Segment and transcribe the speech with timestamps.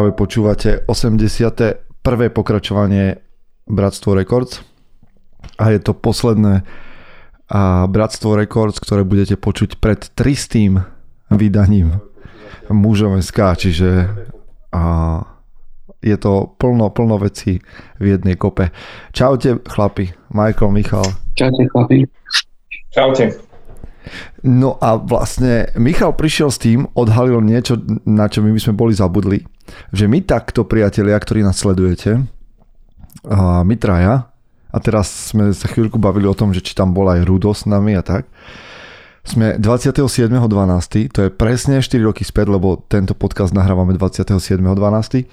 [0.00, 1.84] Práve počúvate 81.
[2.32, 3.20] pokračovanie
[3.68, 4.64] Bratstvo Records
[5.60, 6.64] a je to posledné
[7.52, 11.36] a Bratstvo Records, ktoré budete počuť pred 300.
[11.36, 12.00] vydaním
[12.72, 14.08] mužom SK, čiže
[14.72, 14.84] a
[16.00, 17.60] je to plno, plno vecí
[18.00, 18.72] v jednej kope.
[19.12, 21.04] Čaute chlapi, Michael, Michal.
[21.36, 22.08] Čaute chlapi.
[22.88, 23.49] Čaute.
[24.42, 27.76] No a vlastne Michal prišiel s tým, odhalil niečo,
[28.08, 29.44] na čo my sme boli zabudli.
[29.94, 32.24] Že my takto, priatelia, ktorí nás sledujete,
[33.28, 34.32] a my traja,
[34.70, 37.66] a teraz sme sa chvíľku bavili o tom, že či tam bol aj Rudo s
[37.68, 38.24] nami a tak,
[39.20, 45.28] sme 27.12., to je presne 4 roky späť, lebo tento podcast nahrávame 27.12.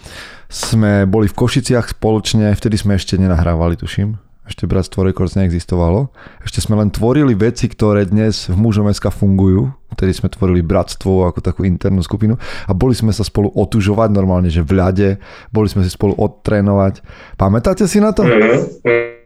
[0.51, 6.07] Sme boli v Košiciach spoločne, vtedy sme ešte nenahrávali, tuším ešte Bratstvo Records neexistovalo.
[6.39, 9.75] Ešte sme len tvorili veci, ktoré dnes v mužom SK fungujú.
[9.91, 14.47] Vtedy sme tvorili Bratstvo ako takú internú skupinu a boli sme sa spolu otužovať normálne,
[14.47, 15.09] že v ľade,
[15.51, 17.03] boli sme si spolu odtrénovať.
[17.35, 18.23] Pamätáte si na to?
[18.23, 19.17] Mm-hmm.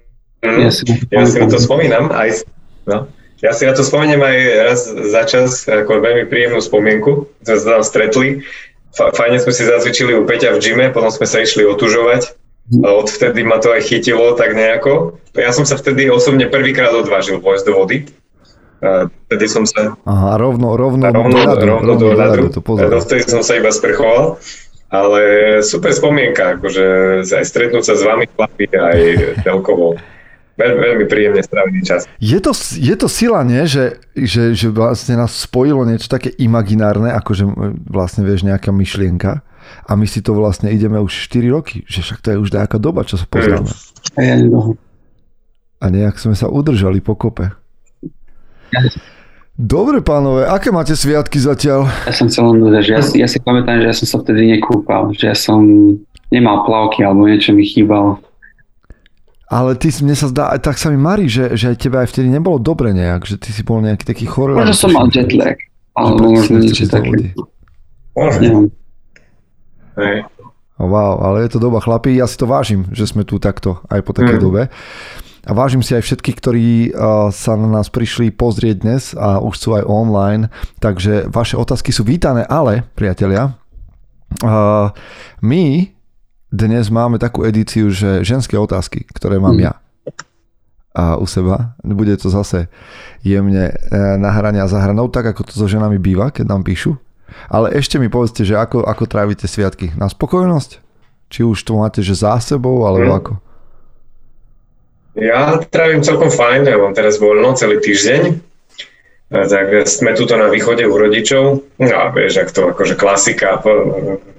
[0.41, 0.83] Ja, si,
[1.13, 2.41] ja si na to spomínam aj,
[2.89, 3.05] no.
[3.41, 4.37] Ja si na to spomeniem aj
[4.69, 7.25] raz za čas, ako veľmi príjemnú spomienku.
[7.41, 8.45] Sme sa tam stretli.
[8.93, 12.40] Fajne sme si zazvičili u Peťa v gyme, potom sme sa išli otužovať
[12.79, 15.19] a odvtedy ma to aj chytilo tak nejako.
[15.35, 17.97] Ja som sa vtedy osobne prvýkrát odvážil vojsť do vody.
[19.27, 19.99] Vtedy som sa...
[20.07, 22.49] Aha, rovno, rovno, rovno, rovno, rovno do ľadu.
[22.63, 24.39] Dovtedy som sa iba sprchoval.
[24.91, 25.21] Ale
[25.63, 28.99] super spomienka, akože aj stretnúť sa s vami chlapi, aj
[29.47, 29.95] celkovo.
[30.61, 32.05] Veľ, veľmi príjemne strávený čas.
[32.21, 33.65] Je to, je to sila, nie?
[33.65, 37.49] Že, že, že vlastne nás spojilo niečo také imaginárne, akože
[37.89, 39.41] vlastne vieš nejaká myšlienka
[39.87, 42.77] a my si to vlastne ideme už 4 roky, že však to je už nejaká
[42.77, 43.71] doba, čo sa poznáme.
[45.81, 47.49] A nejak sme sa udržali po kope.
[49.57, 51.85] Dobre pánové, aké máte sviatky zatiaľ?
[52.07, 55.11] Ja som chcel len že ja, ja si pamätám, že ja som sa vtedy nekúpal,
[55.13, 55.61] že ja som
[56.33, 58.17] nemal plavky alebo niečo mi chýbalo.
[59.51, 62.31] Ale ty, mne sa zdá, tak sa mi marí, že, že aj tebe aj vtedy
[62.31, 64.55] nebolo dobre nejak, že ty si bol nejaký taký chorý.
[64.55, 65.59] Možno som mal jetlag,
[65.91, 67.35] alebo možno niečo také.
[68.15, 68.71] Možno.
[69.99, 70.23] Hej.
[70.79, 74.01] Wow, ale je to doba chlapí, ja si to vážim, že sme tu takto aj
[74.07, 74.43] po takej mm.
[74.43, 74.61] dobe.
[75.45, 79.53] A vážim si aj všetkých, ktorí uh, sa na nás prišli pozrieť dnes a už
[79.57, 80.47] sú aj online,
[80.79, 83.57] takže vaše otázky sú vítané, ale priatelia,
[84.41, 84.95] uh,
[85.43, 85.91] my
[86.51, 89.63] dnes máme takú edíciu, že ženské otázky, ktoré mám mm.
[89.63, 89.73] ja
[90.91, 91.71] a u seba.
[91.83, 92.67] Bude to zase
[93.23, 96.99] jemne uh, nahrania za hranou, tak ako to so ženami býva, keď nám píšu.
[97.47, 99.95] Ale ešte mi povedzte, že ako, ako trávite sviatky?
[99.95, 100.83] Na spokojnosť?
[101.31, 103.17] Či už to máte, že za sebou, alebo mm.
[103.23, 103.33] ako?
[105.15, 108.50] Ja trávim celkom fajn, ja mám teraz voľno celý týždeň,
[109.31, 111.43] tak sme tuto na východe u rodičov.
[111.79, 113.63] No a vieš, ak to akože klasika,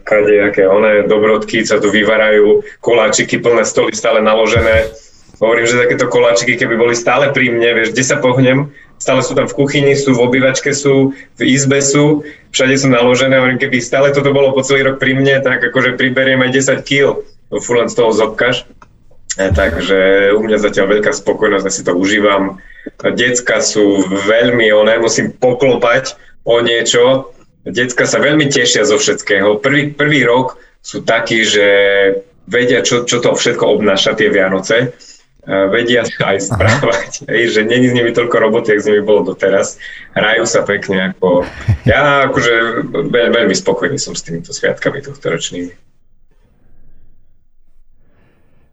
[0.04, 4.92] kade aké one dobrodky sa tu vyvarajú, koláčiky plné stoly stále naložené.
[5.40, 8.70] Hovorím, že takéto koláčiky, keby boli stále pri mne, vieš, kde sa pohnem,
[9.00, 12.22] stále sú tam v kuchyni, sú v obývačke, sú v izbe sú,
[12.54, 15.98] všade sú naložené, hovorím, keby stále toto bolo po celý rok pri mne, tak akože
[15.98, 17.26] priberiem aj 10 kg,
[17.58, 18.68] furt len z toho zobkaš.
[19.38, 22.60] E, takže u mňa zatiaľ veľká spokojnosť, ja si to užívam.
[23.00, 27.30] Decka sú veľmi, oné, musím poklopať o niečo.
[27.62, 29.62] Decka sa veľmi tešia zo všetkého.
[29.62, 31.66] Prvý, prvý rok sú takí, že
[32.50, 34.92] vedia, čo, čo to všetko obnáša tie Vianoce
[35.46, 39.34] vedia sa aj správať, hej, že není s nimi toľko roboty, jak s nimi bolo
[39.34, 39.78] doteraz.
[40.14, 41.42] Hrajú sa pekne, ako...
[41.90, 45.34] Ja akože veľ, veľmi spokojný som s týmito sviatkami tohto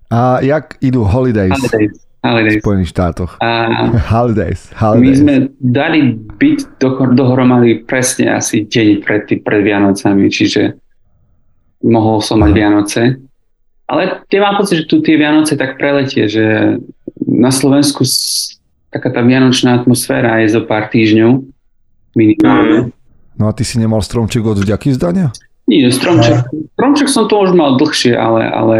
[0.09, 1.93] A jak idú holidays, holidays.
[2.25, 2.57] holidays.
[2.57, 3.31] v Spojených štátoch?
[3.37, 3.49] A
[4.09, 5.05] holidays, holidays.
[5.05, 10.73] My sme dali byť do, dohromady presne asi deň pred, pred Vianocami, čiže
[11.85, 13.01] mohol som mať Vianoce
[13.89, 16.77] ale tie mám pocit, že tu tie Vianoce tak preletie, že
[17.25, 18.05] na Slovensku
[18.93, 21.41] taká tá vianočná atmosféra je zo pár týždňov
[22.13, 22.93] minimálne.
[23.33, 25.33] No a ty si nemal stromček od vďaky zdania?
[25.65, 28.77] Nie, stromček, stromček som to už mal dlhšie, ale, ale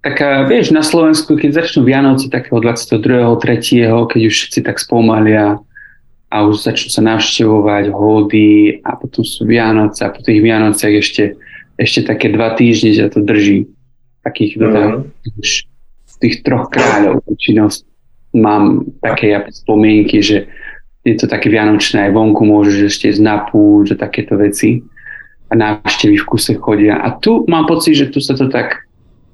[0.00, 3.00] taká, vieš, na Slovensku, keď začnú Vianoce takého 22.
[3.40, 5.60] 3., keď už všetci tak spomalia
[6.30, 11.34] a už začnú sa navštevovať hody a potom sú Vianoce a po tých Vianociach ešte,
[11.76, 13.66] ešte také dva týždne, že to drží
[14.24, 15.10] takých mm.
[15.40, 15.70] už
[16.20, 17.72] tých troch kráľov väčšinou
[18.36, 20.46] mám také ja spomienky, že
[21.02, 24.84] je to také vianočné, aj vonku môžeš ešte ísť na púť, že takéto veci
[25.48, 27.00] a návštevy v kuse chodia.
[27.00, 28.84] A tu mám pocit, že tu sa to tak,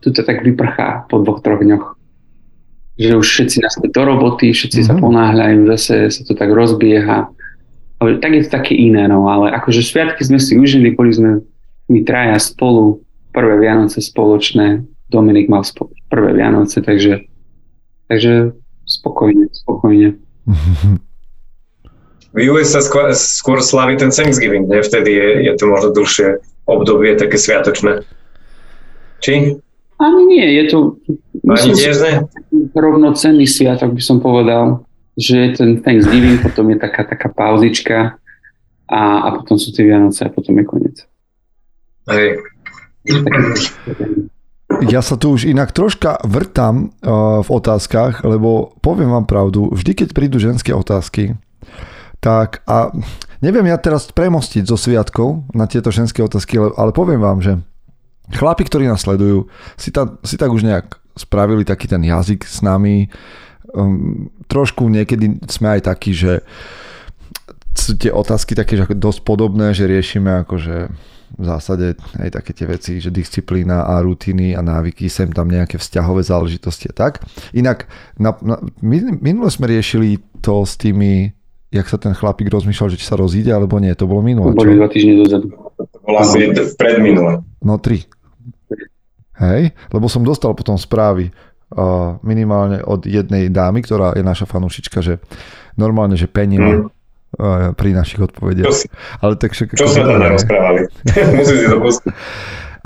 [0.07, 1.99] tu to tak vyprchá po dvoch, troch dňoch.
[2.95, 4.89] Že už všetci naspäť do roboty, všetci mm-hmm.
[4.89, 5.03] sa mhm.
[5.03, 7.27] ponáhľajú, zase sa to tak rozbieha.
[7.99, 11.43] Ale tak je to také iné, no, ale akože sviatky sme si užili, boli sme
[11.91, 13.03] my traja spolu,
[13.35, 17.27] prvé Vianoce spoločné, Dominik mal spo- prvé Vianoce, takže,
[18.07, 18.53] takže
[18.87, 20.19] spokojne, spokojne.
[22.37, 24.85] V US sa skôr, skôr slaví ten Thanksgiving, ne?
[24.85, 26.37] Vtedy je, je to možno dlhšie
[26.69, 28.05] obdobie, také sviatočné.
[29.25, 29.57] Či?
[29.97, 30.79] Ani nie, je to
[31.49, 32.13] Ani tiež ne?
[32.77, 34.85] rovnocenný sviatok, by som povedal,
[35.17, 38.21] že je ten Thanksgiving, potom je taká, taká pauzička
[38.87, 40.97] a, a potom sú tie Vianoce a potom je koniec.
[42.13, 42.39] Hej.
[44.91, 50.05] Ja sa tu už inak troška vrtam uh, v otázkach, lebo poviem vám pravdu, vždy
[50.05, 51.39] keď prídu ženské otázky,
[52.21, 52.91] tak a
[53.41, 57.63] neviem ja teraz premostiť zo sviatkov na tieto ženské otázky, ale, ale poviem vám, že
[58.33, 59.47] chlapi, ktorí nás sledujú,
[59.79, 63.09] si, ta, si tak už nejak spravili taký ten jazyk s nami.
[63.73, 66.45] Um, trošku niekedy sme aj takí, že
[67.77, 70.91] sú tie otázky také že dosť podobné, že riešime akože
[71.37, 75.77] v zásade aj také tie veci, že disciplína a rutiny a návyky, sem tam nejaké
[75.77, 77.27] vzťahové záležitosti a tak.
[77.53, 81.35] Inak na, na, minule sme riešili to s tými,
[81.75, 84.55] jak sa ten chlapík rozmýšľal, že či sa rozíde alebo nie, to bolo minule.
[84.55, 85.51] To boli dva týždne dozadu.
[85.77, 86.47] To bolo asi
[86.79, 87.43] predminule.
[87.61, 88.07] No tri.
[89.37, 95.05] Hej, lebo som dostal potom správy uh, minimálne od jednej dámy, ktorá je naša fanúšička,
[95.05, 95.21] že
[95.77, 96.97] normálne, že penila mm
[97.77, 98.73] pri našich odpovediach.
[98.73, 98.89] Si,
[99.21, 100.89] Ale tak však, čo sme tam nerozprávali?
[101.37, 102.13] Musím si to pustiť.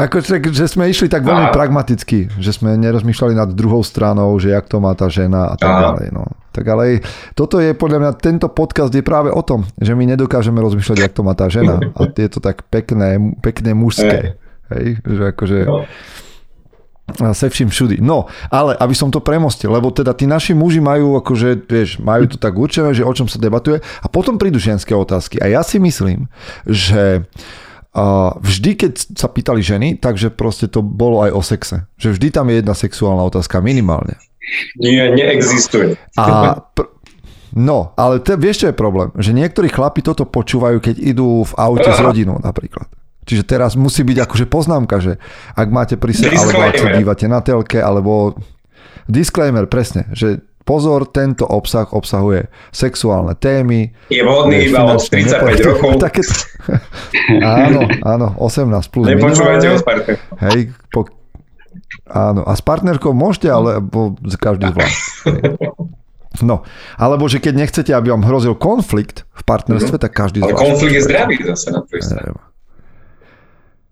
[0.00, 0.16] Ako,
[0.48, 1.54] že sme išli tak veľmi a...
[1.54, 5.70] pragmaticky, že sme nerozmýšľali nad druhou stranou, že jak to má tá žena a tak
[5.70, 5.78] a...
[5.86, 6.06] ďalej.
[6.16, 6.24] No.
[6.56, 7.04] Tak ale
[7.36, 11.14] toto je podľa mňa, tento podcast je práve o tom, že my nedokážeme rozmýšľať, jak
[11.14, 11.78] to má tá žena.
[12.00, 14.40] A je to tak pekné, pekné mužské.
[14.72, 15.58] Hej, že akože...
[15.68, 15.84] No
[17.32, 17.96] se všim všudy.
[18.00, 22.26] No, ale aby som to premostil, lebo teda tí naši muži majú akože, vieš, majú
[22.30, 25.38] to tak určené, že o čom sa debatuje a potom prídu ženské otázky.
[25.42, 26.26] A ja si myslím,
[26.66, 27.24] že
[27.94, 31.76] uh, vždy, keď sa pýtali ženy, takže proste to bolo aj o sexe.
[31.98, 34.18] Že vždy tam je jedna sexuálna otázka, minimálne.
[34.80, 35.94] Nie, neexistuje.
[36.18, 37.00] A pr-
[37.50, 39.10] No, ale te, vieš, čo je problém?
[39.18, 42.86] Že niektorí chlapi toto počúvajú, keď idú v aute s rodinou napríklad.
[43.30, 45.22] Čiže teraz musí byť akože poznámka, že
[45.54, 48.34] ak máte pri sebe, alebo ak sa dívate na telke, alebo
[49.06, 53.94] disclaimer, presne, že pozor, tento obsah obsahuje sexuálne témy.
[54.10, 55.90] Je vhodný iba od 35 rokov.
[56.10, 56.34] Takéto,
[57.38, 60.14] áno, áno, 18 plus Nepočúvajte partnerkou.
[60.50, 61.06] Hej, po,
[62.10, 64.98] áno, a s partnerkou môžete, alebo každý zvlášť.
[66.46, 66.62] No,
[66.94, 70.06] alebo že keď nechcete, aby vám hrozil konflikt v partnerstve, mm-hmm.
[70.08, 70.56] tak každý zvlášť.
[70.56, 72.49] Ale konflikt je zdravý zase na to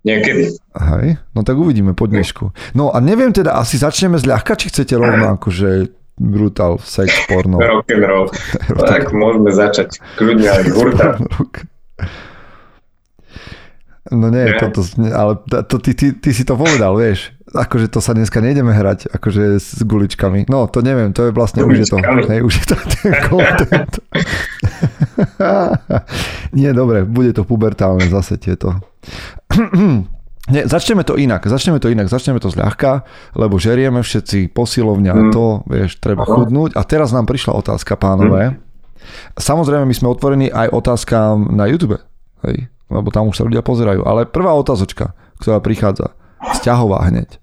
[0.06, 0.54] Niekedy.
[0.78, 2.54] Hej, no tak uvidíme po dnešku.
[2.78, 7.58] No a neviem teda, asi začneme zľahka, či chcete rovno akože brutál, sex, porno.
[7.62, 8.26] Rock and roll.
[8.90, 11.08] tak môžeme začať kľudne aj hurta.
[14.08, 14.56] No nie, nie.
[14.56, 15.36] toto, ale
[15.68, 17.28] to, ty, ty, ty si to povedal, vieš.
[17.58, 20.46] Akože to sa dneska nejdeme hrať, akože s guličkami.
[20.46, 21.98] No, to neviem, to je vlastne, už je to,
[22.30, 23.92] hej, už je to ten content.
[26.58, 28.78] nie, dobre, bude to pubertálne zase tieto
[30.48, 33.04] Nie, začneme to inak, začneme to inak, začneme to zľahka,
[33.36, 35.30] lebo žerieme všetci posilovňa mm.
[35.36, 36.72] to, vieš, treba chudnúť.
[36.72, 38.56] A teraz nám prišla otázka, pánové.
[38.56, 38.68] Mm.
[39.36, 42.00] Samozrejme, my sme otvorení aj otázkam na YouTube,
[42.48, 44.08] hej, lebo tam už sa ľudia pozerajú.
[44.08, 47.36] Ale prvá otázočka, ktorá prichádza, vzťahová hneď,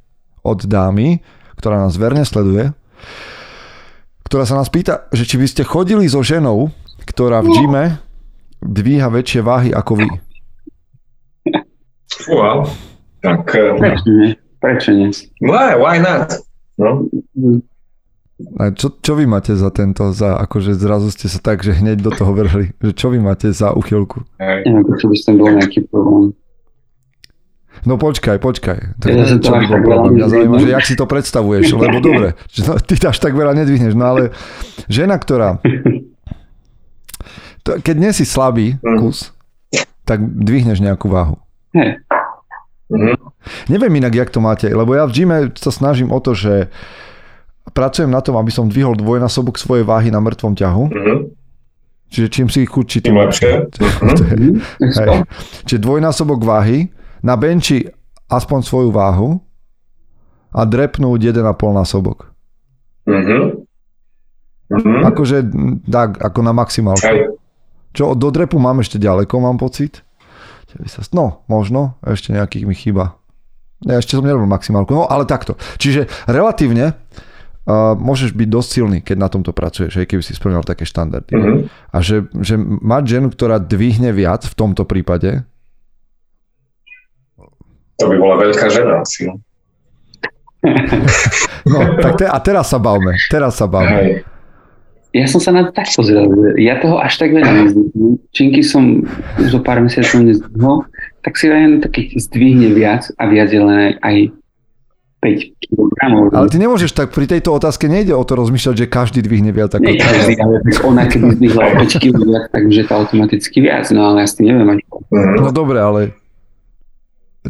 [0.46, 1.26] od dámy,
[1.58, 2.70] ktorá nás verne sleduje,
[4.30, 6.70] ktorá sa nás pýta, že či by ste chodili so ženou,
[7.10, 7.84] ktorá v gyme
[8.62, 10.08] dvíha väčšie váhy ako vy.
[12.30, 12.70] Wow.
[13.22, 13.44] Tak...
[13.54, 14.30] Eh, Prečo nie?
[14.62, 15.10] Prečo nie?
[15.42, 16.34] Why, why not?
[16.78, 17.06] No.
[18.60, 22.04] A čo, čo vy máte za tento, za akože zrazu ste sa tak, že hneď
[22.04, 24.28] do toho vrhli, že čo vy máte za uchylku?
[24.44, 26.36] Neviem, by ste bol nejaký problém.
[27.86, 28.98] No počkaj, počkaj.
[28.98, 30.18] Tak ja čo by bol problém?
[30.18, 33.54] Mňa zaujíma, že jak si to predstavuješ, lebo dobre, že no, ty až tak veľa
[33.54, 34.22] nedvihneš, no ale
[34.90, 35.62] žena, ktorá
[37.66, 38.98] to, keď nie si slabý hm.
[39.02, 39.30] kus,
[40.06, 41.42] tak dvihneš nejakú váhu.
[41.74, 41.98] Hey.
[42.86, 43.18] Mm-hmm.
[43.74, 46.70] Neviem inak, jak to máte, lebo ja v gyme sa snažím o to, že
[47.74, 50.84] pracujem na tom, aby som dvihol dvojnásobok svojej váhy na mŕtvom ťahu.
[50.94, 51.20] Mm-hmm.
[52.14, 53.74] Čiže čím si chudší, tým lepšie.
[55.68, 56.94] Čiže dvojnásobok váhy,
[57.26, 57.90] na benči
[58.30, 59.42] aspoň svoju váhu
[60.54, 61.42] a drepnúť 1,5
[61.74, 62.30] násobok.
[63.10, 63.44] Mm-hmm.
[64.66, 65.00] Mm-hmm.
[65.10, 65.38] Akože
[65.90, 67.36] tak, ako na maximálku.
[67.96, 70.06] Čo do drepu mám ešte ďaleko, mám pocit.
[71.16, 73.16] No, možno, ešte nejakých mi chýba.
[73.88, 75.56] Ja ešte som nerobil maximálku, no ale takto.
[75.80, 80.68] Čiže relatívne uh, môžeš byť dosť silný, keď na tomto pracuješ, aj keby si splňal
[80.68, 81.32] také štandardy.
[81.32, 81.58] Mm-hmm.
[81.94, 85.48] A že, že mať ženu, ktorá dvihne viac v tomto prípade,
[88.00, 89.30] To by bola veľká žena asi.
[91.66, 93.18] No, tak te, a teraz sa bavme.
[93.26, 93.98] Teraz sa bavme.
[93.98, 94.10] Hej.
[95.18, 98.22] Ja som sa na to tak pozrel, že ja toho až tak veľa nezdvihnem.
[98.36, 99.02] Činky som
[99.40, 100.84] už o pár mesiacov nezdvihol,
[101.24, 104.16] tak si len takých zdvihne viac a viac je len aj
[105.24, 105.90] 5 kg.
[106.36, 109.74] Ale ty nemôžeš tak, pri tejto otázke nejde o to rozmýšľať, že každý dvihne viac
[109.74, 113.58] ako Nie, každý, ale tak ona keby zdvihla o 5 kg viac, takže to automaticky
[113.64, 115.38] viac, no ale ja s tým neviem ani Mhm.
[115.38, 116.02] No dobre, ale...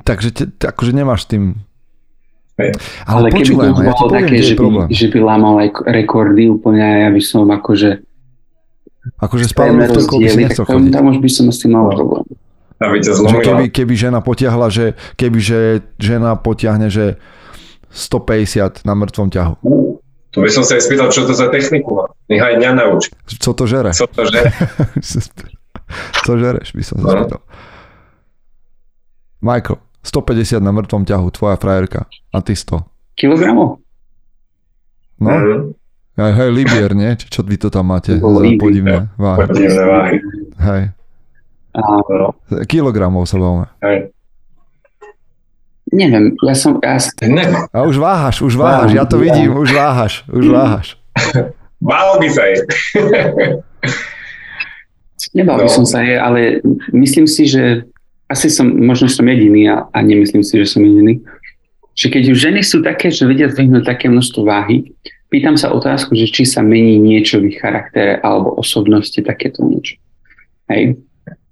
[0.05, 1.43] Takže te, te, akože nemáš s tým...
[2.55, 2.71] Ale,
[3.03, 4.87] Ale keby počúvaj to ja bolo poviem, také, že by, problém.
[4.87, 7.89] že by lámal aj rekordy úplne ja by som akože
[9.17, 10.89] Akože s Pavlom Tajné Vtorkou by si nechcel chodiť.
[10.89, 12.25] tam už by som asi mal problém.
[13.37, 15.59] Keby, keby žena potiahla, že keby že
[15.95, 17.19] žena potiahne, že
[17.91, 19.53] 150 na mŕtvom ťahu.
[20.31, 22.05] To by som sa aj spýtal, čo to za techniku má.
[22.25, 23.07] Nech aj mňa naučí.
[23.35, 23.91] Co to žere?
[23.91, 24.41] Co to, že?
[26.25, 27.11] Co žereš, by som sa No.
[27.15, 27.41] spýtal.
[29.39, 32.05] Michael, 150 na mŕtvom ťahu, tvoja frajerka.
[32.29, 32.85] A ty 100.
[33.13, 33.81] Kilogramov?
[35.17, 35.31] No,
[36.15, 37.11] aj, hej, Libier, nie?
[37.11, 38.15] Či čo vy to tam máte?
[38.15, 38.59] Libier.
[38.59, 39.39] podivné váhy.
[39.45, 40.15] Podivné váhy.
[40.57, 40.81] Hej.
[42.65, 43.67] Kilogramov sa bavíme.
[43.81, 43.97] hej.
[45.87, 49.71] neviem, ja som, ja, som- Ne, A už váhaš, už váhaš, ja to vidím, už
[49.71, 50.99] váhaš, už váhaš.
[51.79, 52.59] bál by sa jej.
[55.31, 55.71] nebal by No.
[55.71, 56.59] som sa je, ale
[56.91, 57.87] myslím si, že
[58.25, 61.21] asi som, možno som jediný a, a nemyslím si, že som jediný,
[61.95, 64.91] že keď už ženy sú také, že vedia zdvihnúť také množstvo váhy,
[65.31, 69.95] pýtam sa otázku, že či sa mení niečo v ich charaktere alebo osobnosti, takéto niečo.
[70.67, 70.99] Hej.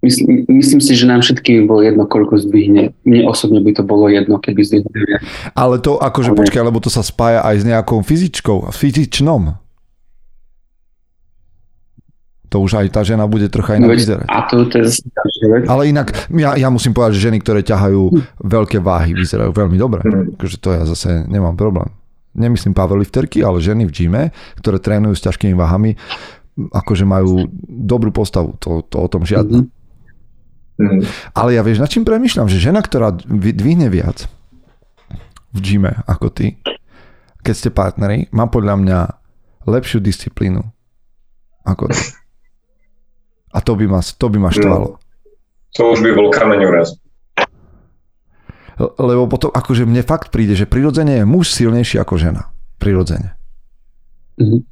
[0.03, 2.91] Myslím, myslím si, že nám všetkým bolo jedno, koľko zdvihne.
[3.07, 5.23] Mne osobne by to bolo jedno, keby zdvihne viac.
[5.55, 9.62] Ale to akože Ale- počkaj, lebo to sa spája aj s nejakou fyzičkou, fyzičnom.
[12.53, 14.27] To už aj tá žena bude trocha No inak veď, vyzerať.
[14.29, 15.01] a to, to je zase.
[15.65, 18.01] Ale inak, ja, ja musím povedať, že ženy, ktoré ťahajú
[18.39, 20.05] veľké váhy, vyzerajú veľmi dobre.
[20.37, 21.89] Takže to ja zase nemám problém.
[22.37, 24.23] Nemyslím powerlifterky, ale ženy v gyme,
[24.57, 25.97] ktoré trénujú s ťažkými váhami,
[26.69, 28.53] akože majú dobrú postavu.
[28.61, 29.65] To, to o tom žiadne.
[29.65, 29.81] Mhm.
[30.73, 30.99] Mhm.
[31.33, 34.25] Ale ja vieš, nad čím premyšľam, že žena, ktorá dvi- dvihne viac
[35.49, 36.57] v gyme ako ty,
[37.41, 38.99] keď ste partneri, má podľa mňa
[39.65, 40.61] lepšiu disciplínu
[41.63, 42.01] ako ty.
[43.53, 44.97] A to by ma, to by ma štvalo.
[45.73, 46.97] To už by bol kameň úraz.
[48.75, 52.49] L- Lebo potom, akože mne fakt príde, že prirodzene je muž silnejší ako žena.
[52.77, 53.37] Prirodzene.
[54.35, 54.65] Mhm.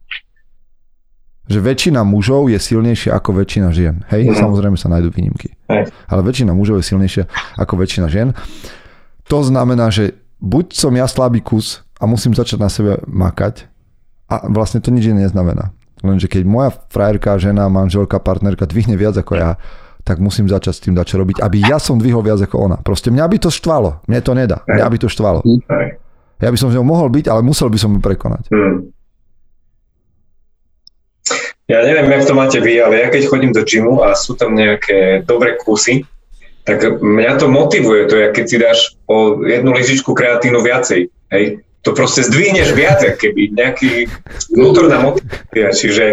[1.44, 4.02] Že väčšina mužov je silnejšia ako väčšina žien.
[4.08, 4.38] Hej, Mhm.
[4.40, 5.54] samozrejme sa nájdú výnimky.
[5.68, 5.90] Hej.
[6.08, 7.24] Ale väčšina mužov je silnejšia
[7.56, 8.34] ako väčšina žien.
[9.26, 13.70] To znamená, že buď som ja slabý kus a musím začať na sebe makať
[14.28, 15.70] a vlastne to nič iné neznamená.
[16.02, 19.58] Lenže keď moja frajerka, žena, manželka, partnerka dvihne viac ako ja,
[20.02, 22.78] tak musím začať s tým dať čo robiť, aby ja som dvihol viac ako ona.
[22.82, 24.02] Proste mňa by to štvalo.
[24.10, 24.58] Mne to nedá.
[24.66, 25.46] Mňa by to štvalo.
[26.42, 28.50] Ja by som s ňou mohol byť, ale musel by som ju prekonať.
[28.50, 28.90] Hmm.
[31.70, 34.58] Ja neviem, jak to máte vy, ale ja keď chodím do gymu a sú tam
[34.58, 36.04] nejaké dobré kusy,
[36.68, 41.44] tak mňa to motivuje, to je, keď si dáš o jednu lyžičku kreatínu viacej, hej,
[41.82, 44.06] to proste zdvihneš viac, keby nejaký
[44.54, 46.06] vnútorná motivácia, čiže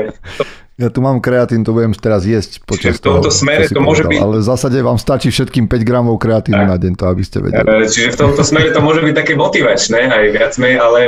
[0.78, 3.75] Ja tu mám kreatín, to budem teraz jesť počas Čiže v tomto toho, smere si
[3.75, 6.70] to môže byť- Ale v zásade vám stačí všetkým 5 gramov kreatínu Tak.
[6.70, 7.66] na deň, to aby ste vedeli.
[7.66, 11.00] E, Čiže v tomto smere to môže byť také motivačné, aj viac menej, ale,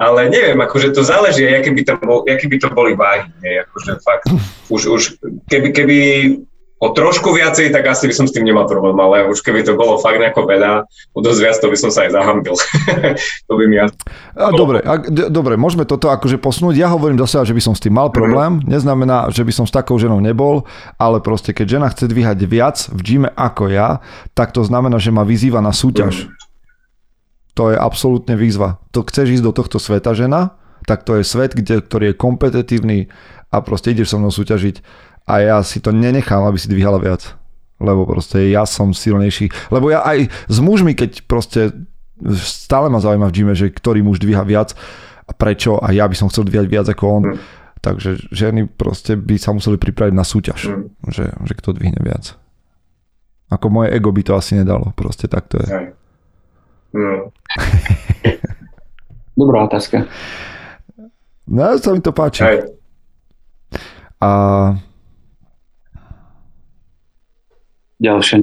[0.00, 3.28] ale neviem, akože to záleží, aké by to, bol, aké by to boli váhy.
[3.44, 3.68] Nie?
[3.68, 4.24] Akože fakt,
[4.72, 5.02] už, už
[5.52, 5.96] keby, keby
[6.82, 9.78] o trošku viacej, tak asi by som s tým nemal problém, ale už keby to
[9.78, 10.82] bolo fakt nejako veľa,
[11.14, 12.58] o dosť viac, to by som sa aj zahambil.
[13.48, 13.94] to by mi asi...
[14.34, 16.74] A, dobre, a, d- dobre, môžeme toto akože posunúť.
[16.82, 18.58] Ja hovorím zase, že by som s tým mal problém.
[18.66, 20.66] Neznamená, že by som s takou ženou nebol,
[20.98, 24.02] ale proste keď žena chce dvíhať viac v gyme ako ja,
[24.34, 26.26] tak to znamená, že ma vyzýva na súťaž.
[27.54, 28.82] To je absolútne výzva.
[28.90, 32.98] To chceš ísť do tohto sveta žena, tak to je svet, kde, ktorý je kompetitívny
[33.52, 34.82] a proste ideš so mnou súťažiť
[35.26, 37.34] a ja si to nenechám, aby si dvíhala viac.
[37.82, 39.50] Lebo proste ja som silnejší.
[39.74, 41.74] Lebo ja aj s mužmi, keď proste
[42.38, 44.74] stále ma zaujíma v gyme, že ktorý muž dvíha viac
[45.26, 47.22] a prečo a ja by som chcel dvíhať viac ako on.
[47.34, 47.38] Mm.
[47.82, 50.86] Takže ženy proste by sa museli pripraviť na súťaž, Mm.
[51.10, 52.38] že, že kto dvihne viac.
[53.50, 55.68] Ako moje ego by to asi nedalo, proste tak to je.
[56.94, 57.28] Hmm.
[59.40, 60.06] Dobrá otázka.
[61.50, 62.46] No, sa mi to páči.
[62.46, 62.58] Hej.
[64.22, 64.30] A
[68.02, 68.42] Ďalšia.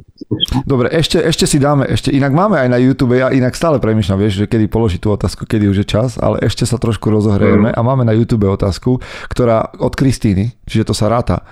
[0.64, 4.16] dobre, ešte, ešte si dáme, ešte inak máme aj na YouTube, ja inak stále premýšľam,
[4.16, 7.68] vieš, že kedy položiť tú otázku, kedy už je čas, ale ešte sa trošku rozohrejeme
[7.68, 11.44] a máme na YouTube otázku, ktorá od Kristíny, čiže to sa ráta,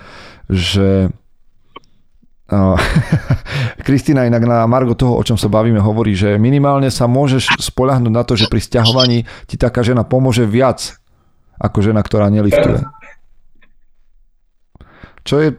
[0.49, 1.13] že
[3.85, 8.09] Kristýna inak na Margo toho, o čom sa bavíme, hovorí, že minimálne sa môžeš spoľahnúť
[8.09, 10.97] na to, že pri stiahovaní ti taká žena pomôže viac
[11.61, 12.89] ako žena, ktorá neliftuje.
[15.21, 15.49] Čo je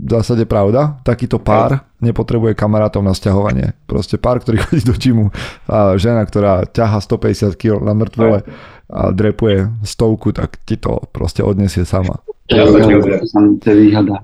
[0.00, 0.98] v zásade pravda.
[1.06, 3.76] Takýto pár nepotrebuje kamarátov na stiahovanie.
[3.84, 5.32] Proste pár, ktorý chodí do gymu
[5.68, 8.44] a žena, ktorá ťaha 150 kg na mŕtvole
[8.90, 12.18] a drepuje stovku, tak ti to proste odnesie sama.
[12.50, 12.66] Ja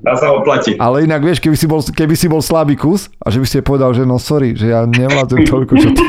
[0.02, 0.74] Dá sa oplatí.
[0.82, 3.62] Ale inak vieš, keby si, bol, keby si bol slabý kus a že by si
[3.62, 6.06] povedal, že no sorry, že ja nevládzem toľko, čo ty.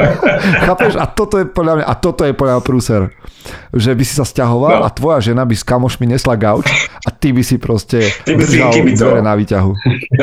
[0.66, 0.96] Chápeš?
[0.96, 3.02] A toto je podľa mňa, a toto je podľa mňa prúser.
[3.76, 4.84] Že by si sa stiahoval no.
[4.84, 6.64] a tvoja žena by s kamošmi nesla gauč
[7.04, 9.70] a ty by si proste ty by držal si dvere na výťahu.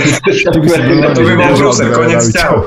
[0.53, 0.76] ty by si
[1.13, 2.60] to by bol prúser, konec vzťahu.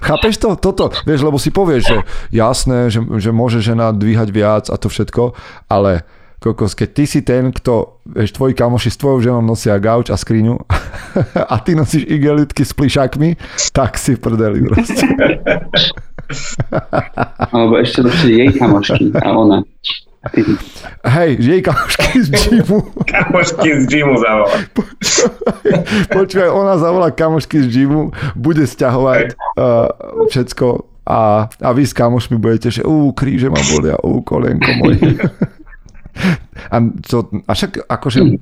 [0.00, 0.56] Chápeš to?
[0.56, 1.96] Toto, vieš, lebo si povieš, že
[2.32, 5.36] jasné, že, že môže žena dvíhať viac a to všetko,
[5.68, 6.08] ale
[6.40, 10.16] kokos, keď ty si ten, kto, vieš, tvoji kamoši s tvojou ženou nosia gauč a
[10.16, 10.58] skriňu
[11.52, 13.36] a ty nosíš igelitky s plišákmi,
[13.70, 15.06] tak si prdeli proste.
[17.52, 19.60] Alebo ešte lepšie jej kamošky a ona.
[21.02, 22.78] Hej, jej kamošky z gymu.
[23.10, 24.56] kamošky z gymu zavolá.
[26.14, 29.90] Počúvaj, ona zavolá kamošky z gymu, bude stiahovať uh,
[30.30, 35.18] všetko a, a vy s kamošmi budete, že ú, kríže ma bolia, ú, kolenko moje.
[36.70, 38.38] a, to, a však akože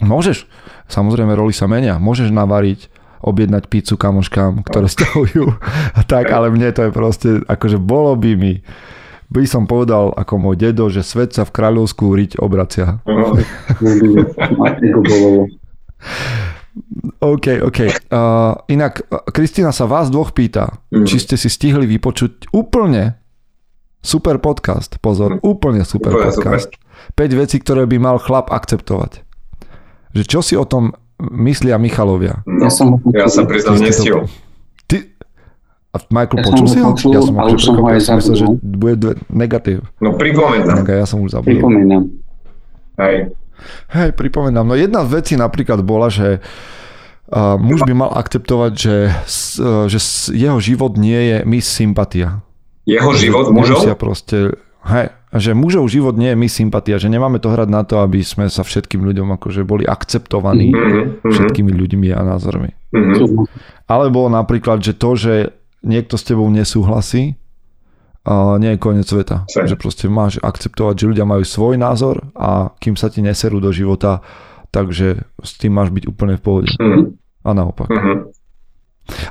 [0.00, 0.48] môžeš,
[0.88, 2.88] samozrejme roli sa menia, môžeš navariť
[3.20, 5.60] objednať pizzu kamoškám, ktoré stiahujú
[5.92, 8.64] a tak, ale mne to je proste, akože bolo by mi
[9.28, 13.00] by som povedal ako môj dedo, že svet sa v kráľovskú riť obracia.
[17.18, 17.78] OK, OK.
[18.08, 19.02] Uh, inak,
[19.34, 21.04] Kristina sa vás dvoch pýta, mm.
[21.04, 23.18] či ste si stihli vypočuť úplne
[23.98, 25.02] super podcast.
[25.02, 25.40] Pozor, mm.
[25.42, 26.70] úplne super úplne podcast.
[26.70, 27.34] Super.
[27.34, 29.26] 5 vecí, ktoré by mal chlap akceptovať.
[30.14, 32.46] Že čo si o tom myslia Michalovia?
[32.46, 34.30] No, ja, som, ja sa priznám nestihol.
[35.98, 36.94] A Michael, ja počul si ho?
[36.94, 39.82] Ja som ho som ho aj myslel, že bude dve, negatív.
[39.98, 40.86] No pripomínam.
[40.86, 41.58] Ja som už zabudol.
[41.58, 42.02] Pripomínam.
[43.02, 43.34] Hej.
[43.90, 44.62] Hej, pripomínam.
[44.62, 48.96] No jedna z vecí napríklad bola, že uh, muž by mal akceptovať, že,
[49.60, 49.98] uh, že
[50.30, 52.40] jeho život nie je mis sympatia.
[52.88, 53.84] Jeho život mužov?
[54.00, 54.56] proste,
[54.88, 58.24] hej, že mužov život nie je mis sympatia, že nemáme to hrať na to, aby
[58.24, 61.28] sme sa všetkým ľuďom akože boli akceptovaní mm-hmm.
[61.28, 62.72] všetkými ľuďmi a názormi.
[62.96, 63.44] Mm-hmm.
[63.84, 65.34] Alebo napríklad, že to, že
[65.82, 67.36] niekto s tebou nesúhlasí,
[68.28, 69.48] a nie je koniec sveta.
[69.48, 73.72] Že proste máš akceptovať, že ľudia majú svoj názor a kým sa ti neserú do
[73.72, 74.20] života,
[74.68, 76.68] takže s tým máš byť úplne v pohode.
[76.76, 77.04] Mm-hmm.
[77.48, 77.88] A naopak.
[77.88, 78.18] Mm-hmm.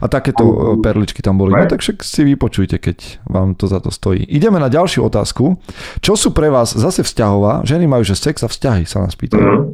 [0.02, 0.82] A takéto mm-hmm.
[0.82, 1.54] perličky tam boli.
[1.54, 4.26] No tak však si vypočujte, keď vám to za to stojí.
[4.26, 5.62] Ideme na ďalšiu otázku.
[6.02, 7.70] Čo sú pre vás zase vzťahová?
[7.70, 9.46] Ženy majú, že sex a vzťahy, sa nás pýtajú.
[9.46, 9.70] Mm-hmm.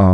[0.00, 0.06] A,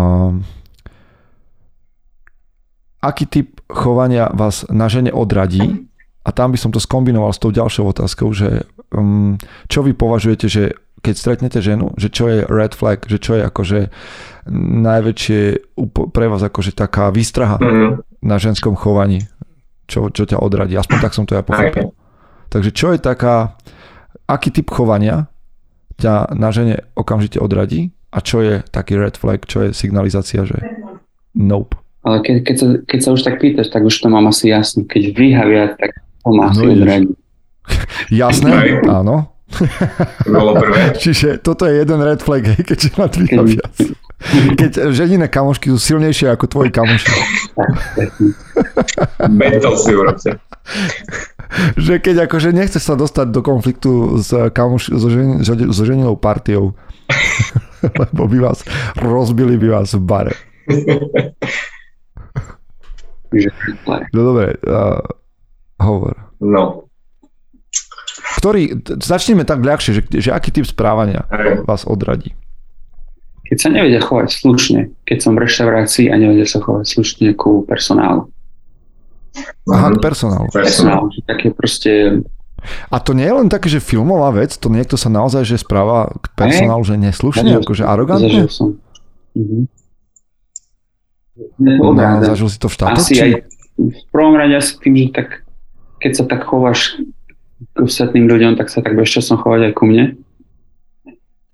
[3.06, 5.87] aký typ chovania vás na žene odradí
[6.26, 9.38] a tam by som to skombinoval s tou ďalšou otázkou, že um,
[9.70, 10.64] čo vy považujete, že
[11.02, 13.81] keď stretnete ženu, že čo je red flag, že čo je akože
[14.83, 15.40] najväčšie
[16.11, 17.90] pre vás akože taká výstraha mm-hmm.
[18.26, 19.22] na ženskom chovaní,
[19.87, 20.74] čo, čo ťa odradí.
[20.74, 21.94] Aspoň tak som to ja pochopil.
[22.50, 23.55] Takže čo je taká,
[24.26, 25.31] aký typ chovania
[25.98, 30.59] ťa na žene okamžite odradí a čo je taký red flag, čo je signalizácia, že
[31.38, 31.86] nope.
[32.06, 34.86] Ale keď, keď, sa, keď sa už tak pýtaš, tak už to mám asi jasné.
[34.86, 36.86] Keď dvíha viac, tak to má asi no,
[38.22, 39.34] Jasné, áno.
[40.22, 40.94] Bolo prvé.
[41.02, 43.74] Čiže toto je jeden red flag, hej, keď ma dvíha viac.
[44.54, 47.10] Keď ženine kamošky sú silnejšie ako tvoji kamoši.
[49.26, 50.30] Mental si urobte.
[51.78, 56.74] Že keď akože nechceš sa dostať do konfliktu s kamoš, so, žen, so ženinou partiou,
[57.82, 58.62] lebo by vás
[58.98, 60.34] rozbili by vás v bare.
[64.12, 65.00] No dobre, uh,
[65.80, 66.14] hovor.
[66.40, 66.86] No.
[68.36, 71.24] Ktorý, začneme tak ľahšie, že, že aký typ správania
[71.64, 72.36] vás odradí?
[73.46, 77.62] Keď sa nevedia chovať slušne, keď som v reštaurácii a nevedia sa chovať slušne ku
[77.62, 78.26] personálu.
[79.70, 80.48] Aha, k personálu.
[80.50, 82.22] Personál, že také proste...
[82.90, 86.10] A to nie je len také, že filmová vec, to niekto sa naozaj že správa
[86.18, 88.26] k personálu, že neslušne, akože arogantne?
[88.26, 88.68] Zažil som.
[89.36, 89.70] Mhm.
[91.61, 91.92] No,
[92.25, 93.05] zažil si to v štátoch?
[93.05, 93.22] Asi či...
[93.22, 93.33] aj
[93.77, 95.44] v prvom rade asi tým, že tak,
[96.01, 96.96] keď sa tak chováš
[97.77, 100.16] k ostatným ľuďom, tak sa tak budeš časom chovať aj ku mne.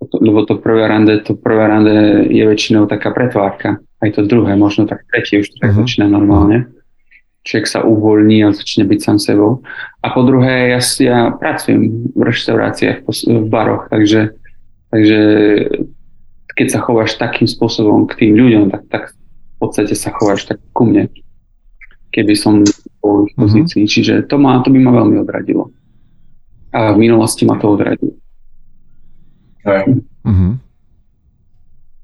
[0.03, 3.79] Lebo to prvé rande, to prvé rande je väčšinou taká pretvárka.
[4.03, 5.87] Aj to druhé, možno tak tretie už to tak uh-huh.
[5.87, 6.67] začína normálne.
[7.47, 9.63] Človek sa uvoľní a začne byť sám sebou.
[10.03, 14.35] A po druhé, ja, ja pracujem v reštauráciách, v baroch, takže,
[14.91, 15.19] takže
[16.55, 19.03] keď sa chováš takým spôsobom k tým ľuďom, tak, tak
[19.63, 21.07] podstate sa chováš tak ku mne,
[22.09, 22.61] keby som
[22.99, 23.39] bol v Mhm.
[23.39, 23.81] pozícii.
[23.81, 23.93] Mm-hmm.
[23.93, 25.71] Čiže to, ma, to by ma veľmi odradilo.
[26.69, 28.13] A v minulosti ma to odradilo.
[30.23, 30.59] Mhm.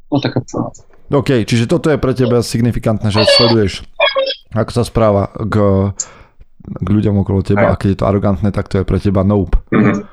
[0.10, 0.42] No taká
[1.10, 3.82] OK, čiže toto je pre teba signifikantné, že sleduješ,
[4.52, 5.56] ako sa správa k,
[6.62, 7.72] k ľuďom okolo teba Aj.
[7.74, 9.58] a keď je to arogantné, tak to je pre teba nope.
[9.70, 10.06] Mhm.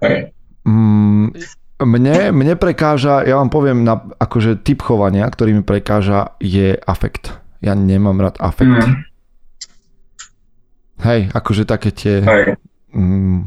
[0.00, 0.30] Hej.
[0.62, 1.32] Mm,
[1.78, 7.38] mne, mne prekáža, ja vám poviem, na, akože typ chovania, ktorý mi prekáža, je afekt.
[7.62, 8.82] Ja nemám rád afekt.
[8.82, 8.94] Mhm.
[10.98, 12.22] Hej, akože také tie...
[12.26, 12.58] Hej.
[12.90, 13.46] Mm,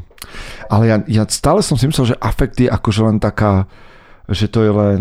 [0.71, 3.67] ale ja, ja stále som si myslel, že afekt je akože len taká,
[4.31, 4.99] že to je len,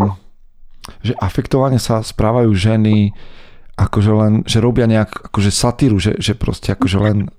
[0.99, 3.15] že afektovane sa správajú ženy,
[3.79, 7.31] akože len, že robia nejak akože satíru, že, že proste akože len,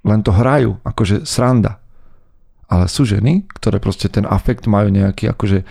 [0.00, 1.83] len to hrajú, akože sranda.
[2.68, 5.64] Ale sú ženy, ktoré proste ten afekt majú nejaký akože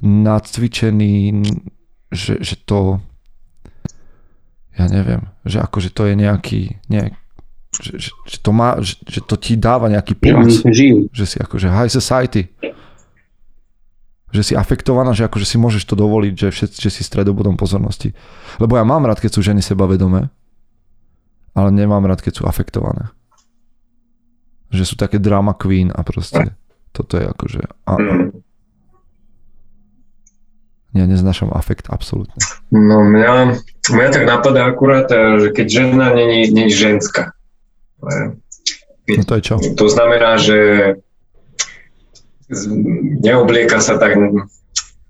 [0.00, 1.44] nacvičený,
[2.10, 3.04] že, že to
[4.80, 7.12] ja neviem, že akože to je nejaký, nejak,
[7.76, 10.64] že, že, že, to má, že, že to ti dáva nejaký puls,
[11.12, 12.48] že si akože high society.
[14.30, 18.14] Že si afektovaná, že akože si môžeš to dovoliť, že, všetci, že si stredobodom pozornosti.
[18.62, 20.30] Lebo ja mám rád, keď sú ženy sebavedomé,
[21.50, 23.10] ale nemám rád, keď sú afektované.
[24.70, 26.54] Že sú také drama queen a proste
[26.90, 27.60] toto je akože...
[27.84, 28.26] A, Mhm.
[30.92, 32.34] ja neznášam afekt, absolútne.
[32.68, 33.54] No mňa,
[33.86, 37.34] mňa tak napadá akurát, eh, že keď žena není, není ženská.
[38.00, 38.34] Eh,
[39.10, 39.54] No to je čo?
[39.58, 40.58] To znamená, že
[43.20, 44.14] neoblieka sa tak,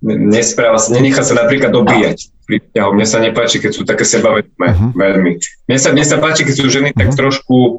[0.03, 2.33] nespráva sa, nenechá sa napríklad dobíjať.
[2.42, 2.90] vzťahu.
[2.90, 4.88] Mne sa nepáči, keď sú také sebavedomé, Mhm.
[4.92, 5.33] veľmi.
[5.64, 7.16] Mne sa, mne sa páči, keď sú ženy tak Mhm.
[7.16, 7.79] trošku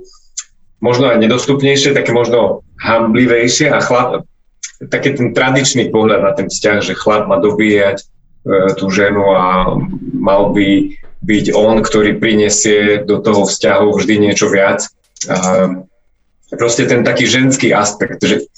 [0.82, 4.26] možno aj nedostupnejšie, také možno hamblivejšie a chlap,
[4.90, 8.06] taký ten tradičný pohľad na ten vzťah, že chlap má dobíjať e,
[8.76, 9.78] tú ženu a
[10.18, 14.90] mal by byť on, ktorý prinesie do toho vzťahu vždy niečo viac.
[15.30, 15.70] A
[16.58, 18.50] proste ten taký ženský aspekt, že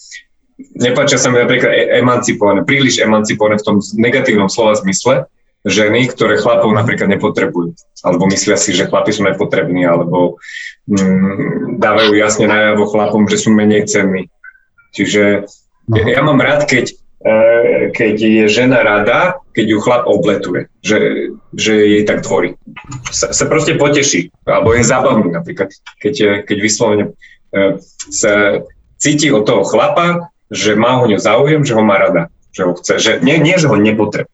[0.80, 5.28] nepáčia sa mi napríklad e- emancipované, príliš emancipované v tom negatívnom slova zmysle,
[5.64, 7.76] ženy, ktoré chlapov napríklad nepotrebujú.
[8.04, 10.38] Alebo myslia si, že chlapi sú nepotrební, alebo
[10.92, 14.28] mm, dávajú jasne najavo chlapom, že sú menej cenní.
[14.92, 15.48] Čiže
[15.96, 16.92] ja, ja mám rád, keď,
[17.24, 22.60] eh, keď je žena rada, keď ju chlap obletuje, že, že jej tak tvorí.
[23.12, 25.72] Sa, sa proste poteší, alebo je zábavný napríklad,
[26.04, 27.06] keď, keď vyslovene
[27.56, 27.80] eh,
[28.12, 28.64] sa
[29.00, 32.76] cíti od toho chlapa, že má ho ňu záujem, že ho má rada, že ho
[32.76, 34.33] chce, že nie, nie že ho nepotrebuje.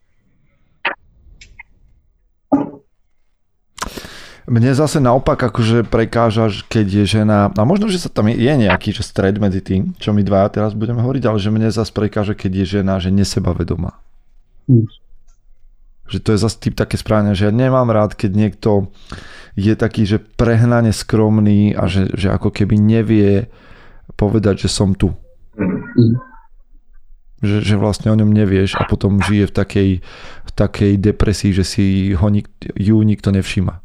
[4.50, 8.90] Mne zase naopak akože prekáža, keď je žena, a možno, že sa tam je nejaký
[8.90, 12.34] že stred medzi tým, čo my dva teraz budeme hovoriť, ale že mne zase prekáža,
[12.34, 14.02] keď je žena, že nesebavedomá.
[14.66, 14.90] Hm.
[16.10, 18.90] Že to je zase typ také správne, že ja nemám rád, keď niekto
[19.54, 23.54] je taký, že prehnane skromný a že, že ako keby nevie
[24.18, 25.14] povedať, že som tu.
[25.60, 26.18] Mm.
[27.40, 29.90] Že, že vlastne o ňom nevieš a potom žije v takej,
[30.44, 31.86] v takej depresii, že si
[32.18, 33.80] ho nik, ju nikto nevšíma.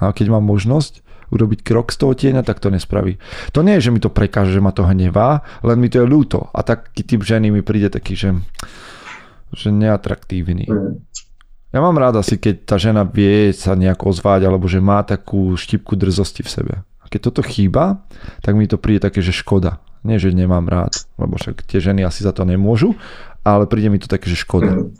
[0.00, 3.16] A keď mám možnosť urobiť krok z toho tieňa, tak to nespraví.
[3.54, 6.06] To nie je, že mi to prekáže, že ma to hnevá, len mi to je
[6.10, 6.50] ľúto.
[6.50, 8.30] A taký typ ženy mi príde taký, že,
[9.54, 10.66] že neatraktívny.
[11.70, 15.54] Ja mám rád asi, keď tá žena vie sa nejako ozvať, alebo že má takú
[15.54, 16.74] štipku drzosti v sebe.
[16.98, 18.02] A keď toto chýba,
[18.42, 19.78] tak mi to príde také, že škoda.
[20.02, 22.98] Nie, že nemám rád, lebo však tie ženy asi za to nemôžu,
[23.46, 24.90] ale príde mi to také, že škoda.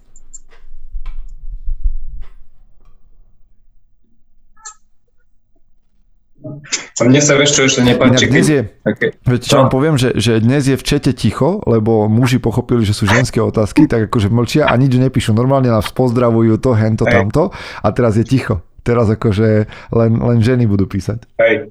[6.41, 9.61] A mne sa vieš, čo ešte nepáči, dnes je, Také, veď čo No.
[9.61, 13.39] vám poviem, že, že dnes je v čete ticho, lebo muži pochopili, že sú ženské
[13.39, 15.31] otázky, tak akože mlčia a nič nepíšu.
[15.31, 17.13] Normálne nás pozdravujú to, hento, Hej.
[17.13, 18.65] tamto a teraz je ticho.
[18.81, 21.29] Teraz akože len, len ženy budú písať.
[21.37, 21.69] hej,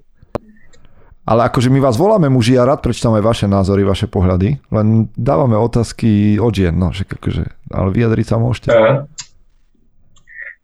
[1.25, 5.57] Ale akože my vás voláme muži a rád prečítame vaše názory, vaše pohľady, len dávame
[5.57, 8.69] otázky od žien, no, že akože, ale vyjadriť sa môžete.
[8.69, 9.05] aha.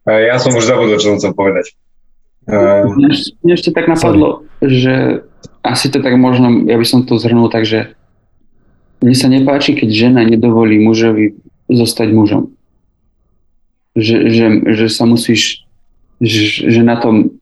[0.06, 1.74] Ja som už zabudol, čo som chcel povedať.
[2.46, 5.26] A, Mne ešte- Mne ešte tak napadlo, že
[5.66, 7.94] asi to tak možno, ja by som to zhrnul tak, že
[9.02, 11.34] mne sa nepáči, keď žena nedovolí mužovi
[11.68, 12.54] zostať mužom.
[13.98, 15.66] Že, že, že sa musíš,
[16.22, 17.34] že, že na tom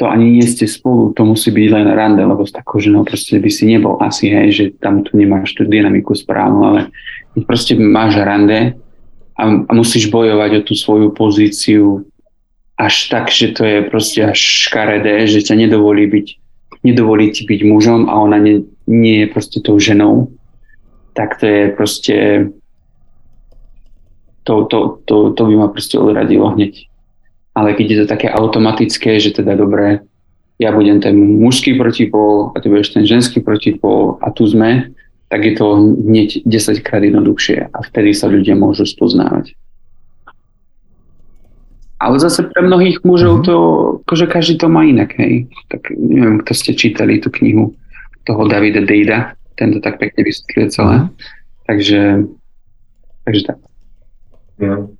[0.00, 3.36] to ani nie ste spolu, to musí byť len rande, lebo s takou ženou proste
[3.36, 6.80] by si nebol asi, hej, že tam tu nemáš tú dynamiku správnu, ale
[7.44, 8.80] proste máš rande
[9.36, 12.08] a, a musíš bojovať o tú svoju pozíciu
[12.80, 16.26] až tak, že to je proste až škaredé, že ťa nedovolí byť,
[16.80, 20.32] nedovolí ti byť mužom a ona nie, nie je proste tou ženou,
[21.12, 22.16] tak to je proste
[24.48, 26.88] to, to, to, to by ma proste odradilo hneď.
[27.52, 30.00] ale keď je to také automatické, že teda dobre,
[30.56, 34.88] ja budem ten mužský protipol a ty budeš ten ženský protipol a tu sme,
[35.28, 39.52] tak je to hneď 10 krát jednoduchšie a vtedy sa ľudia môžu spoznávať.
[42.00, 43.44] Ale zase pre mnohých mužov mhm.
[43.44, 43.56] to,
[44.08, 45.52] akože každý to má inak, hej.
[45.68, 47.76] Tak neviem, kto ste čítali tú knihu
[48.24, 50.94] toho Davida Dejda, ten to tak pekne vysvetľuje celé.
[51.04, 51.12] Uh-huh.
[51.68, 52.00] Takže,
[53.28, 53.58] takže tak.
[54.60, 54.92] No.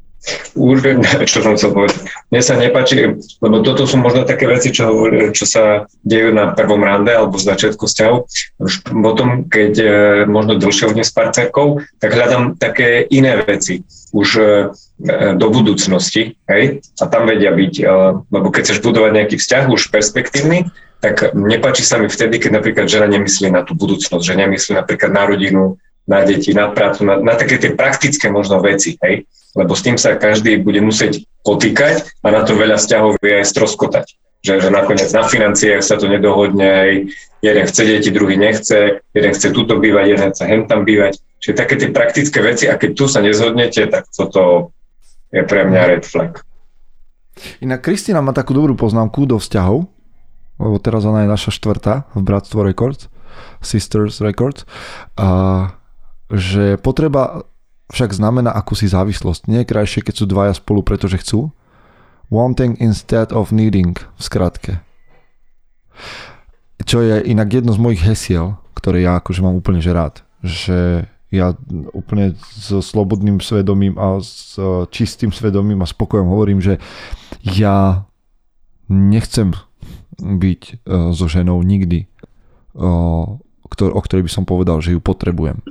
[0.52, 0.84] Už
[1.30, 2.04] čo som chcel povedať.
[2.28, 4.92] Mne sa nepáči, lebo toto sú možno také veci, čo,
[5.32, 8.16] čo sa dejú na prvom rande alebo z začiatku vzťahu.
[8.60, 9.88] Už potom, keď e,
[10.28, 14.42] možno dlhšie hodne s partnerkou, tak hľadám také iné veci už e,
[15.32, 16.84] do budúcnosti, hej?
[17.00, 17.84] A tam vedia byť, e,
[18.28, 20.68] lebo keď chceš budovať nejaký vzťah už perspektívny,
[21.00, 25.08] tak nepáči sa mi vtedy, keď napríklad žena nemyslí na tú budúcnosť, že nemyslí napríklad
[25.08, 29.24] na rodinu, na deti, na prácu, na, na také tie praktické možno veci, hej?
[29.56, 33.46] Lebo s tým sa každý bude musieť potýkať a na to veľa vzťahov vie aj
[33.50, 34.06] stroskotať.
[34.40, 36.90] Že, že nakoniec na financiách sa to nedohodne, aj
[37.44, 41.20] jeden chce deti, druhý nechce, jeden chce tuto bývať, jeden chce hen tam bývať.
[41.40, 44.72] Čiže také tie praktické veci a keď tu sa nezhodnete, tak toto
[45.28, 46.40] je pre mňa red flag.
[47.64, 49.88] Inak Kristina má takú dobrú poznámku do vzťahov,
[50.60, 53.08] lebo teraz ona je naša štvrtá v Bratstvo Records,
[53.64, 54.68] Sisters Records,
[55.16, 55.72] a
[56.28, 57.48] že potreba
[57.90, 59.50] však znamená akúsi závislosť.
[59.50, 61.50] Nie je krajšie, keď sú dvaja spolu, pretože chcú?
[62.30, 64.72] Wanting instead of needing, v skratke.
[66.86, 70.22] Čo je inak jedno z mojich hesiel, ktoré ja akože mám úplne že rád.
[70.40, 71.54] Že ja
[71.94, 74.58] úplne so slobodným svedomím a s
[74.90, 76.82] čistým svedomím a spokojom hovorím, že
[77.42, 78.06] ja
[78.90, 79.54] nechcem
[80.18, 82.10] byť uh, so ženou nikdy,
[83.70, 85.62] ktor- o ktorej by som povedal, že ju potrebujem.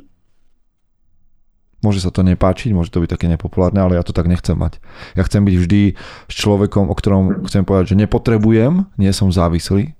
[1.79, 4.83] Môže sa to nepáčiť, môže to byť také nepopulárne, ale ja to tak nechcem mať.
[5.15, 5.81] Ja chcem byť vždy
[6.27, 9.95] s človekom, o ktorom chcem povedať, že nepotrebujem, nie som závislý,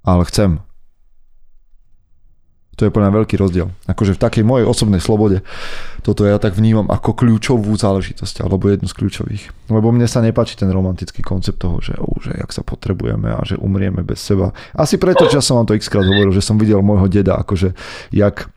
[0.00, 0.64] ale chcem.
[2.76, 3.72] To je podľa veľký rozdiel.
[3.88, 5.40] Akože v takej mojej osobnej slobode
[6.04, 9.72] toto ja tak vnímam ako kľúčovú záležitosť, alebo jednu z kľúčových.
[9.72, 13.40] Lebo mne sa nepáči ten romantický koncept toho, že, oh, že jak sa potrebujeme a
[13.48, 14.52] že umrieme bez seba.
[14.76, 17.72] Asi preto, že som vám to x krát hovoril, že som videl môjho deda, akože
[18.12, 18.52] jak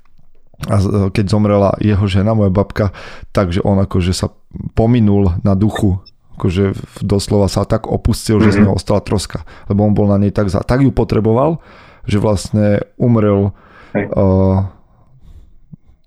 [0.67, 0.75] a
[1.13, 2.91] keď zomrela jeho žena, moja babka,
[3.31, 4.27] takže on akože sa
[4.75, 6.03] pominul na duchu
[6.39, 6.71] akože
[7.03, 8.61] doslova sa tak opustil, že z mhm.
[8.63, 11.59] neho ostala troska, lebo on bol na nej tak, za, tak ju potreboval,
[12.07, 13.51] že vlastne umrel
[13.91, 14.63] uh,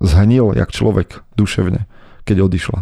[0.00, 1.84] zhnil jak človek duševne,
[2.24, 2.80] keď odišla.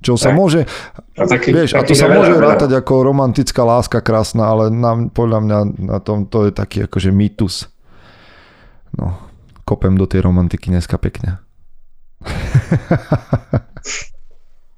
[0.00, 0.68] Čo sa môže,
[1.16, 5.08] a taký, vieš, taký a to sa môže rátať ako romantická láska krásna, ale nám,
[5.10, 7.68] podľa mňa na tom to je taký akože mýtus.
[8.92, 9.16] No,
[9.66, 11.42] kopem do tej romantiky dneska pekne.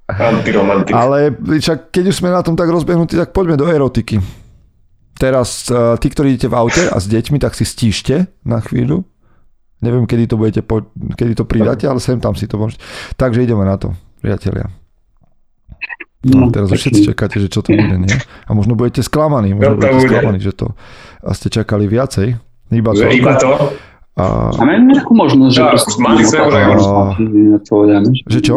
[0.09, 0.97] Antiromantik.
[0.97, 4.17] Ale však keď už sme na tom tak rozbehnutí, tak poďme do erotiky.
[5.21, 9.05] Teraz uh, tí, ktorí idete v aute a s deťmi, tak si stíšte na chvíľu.
[9.85, 12.81] Neviem, kedy to budete, po, kedy to pridáte, ale sem tam si to môžete.
[13.15, 14.67] Takže ideme na to, priatelia.
[16.19, 18.11] No, teraz už všetci čakáte, že čo to bude, nie?
[18.43, 20.75] A možno budete sklamaní, možno no, budete sklamaní, že to
[21.23, 22.35] a ste čakali viacej.
[22.75, 23.03] Iba to.
[23.07, 23.51] Iba to.
[24.19, 24.51] A...
[24.59, 25.61] Máme nejakú možnosť, že...
[25.63, 25.71] Ja,
[26.03, 26.43] mali sme
[28.27, 28.55] Že čo?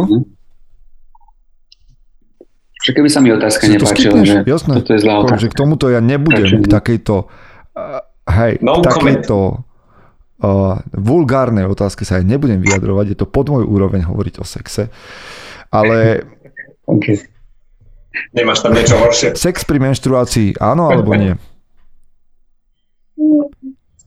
[2.82, 4.82] Že keby sa mi otázka nepáčila, že Jasné.
[4.82, 5.46] toto je zlá otázka.
[5.46, 7.30] Že k tomuto ja nebudem k takejto
[7.78, 9.62] uh, hej, no takejto
[10.42, 14.90] uh, vulgárnej otázke sa aj nebudem vyjadrovať, je to pod môj úroveň hovoriť o sexe,
[15.70, 16.26] ale
[16.90, 17.22] okay.
[18.34, 19.38] Nemáš tam niečo horšie?
[19.38, 21.32] Sex pri menštruácii, áno alebo nie?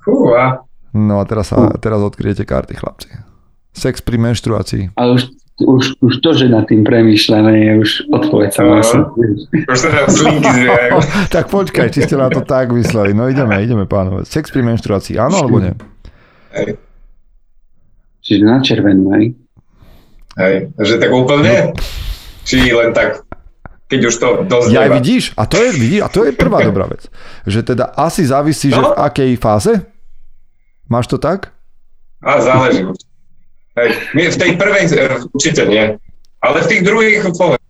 [0.04, 0.62] Fúha.
[0.96, 3.12] No a teraz, sa, teraz odkryjete karty, chlapci.
[3.76, 4.96] Sex pri menštruácii.
[4.96, 5.24] Ale už,
[5.60, 9.04] už, už to, že nad tým premýšľame, je už odpoveď sa vlastne.
[9.52, 10.72] Už sa tam slinky
[11.36, 13.12] Tak počkaj, či ste na to tak mysleli.
[13.12, 14.24] No ideme, ideme pánové.
[14.24, 15.76] Sex pri menštruácii, áno alebo nie?
[16.56, 16.80] Hej.
[18.24, 19.36] Čiže na červenú, hej?
[20.40, 21.76] Hej, že tak úplne?
[21.76, 21.78] No.
[22.48, 23.28] Či len tak
[23.86, 26.90] keď už to dosť Ja vidíš, a to je, vidíš, a to je prvá dobrá
[26.90, 27.06] vec.
[27.46, 28.82] Že teda asi závisí, no?
[28.82, 29.95] že v akej fáze
[30.90, 31.52] Máš to tak?
[32.22, 32.86] A záleží.
[33.76, 33.90] Hej.
[34.14, 36.00] V tej prvej e, určite nie.
[36.40, 37.64] Ale v tých druhých povedz.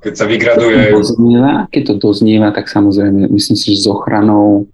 [0.00, 0.96] Keď sa vygraduje...
[0.96, 4.68] Doznieva, keď to doznieva, tak samozrejme, myslím si, že s ochranou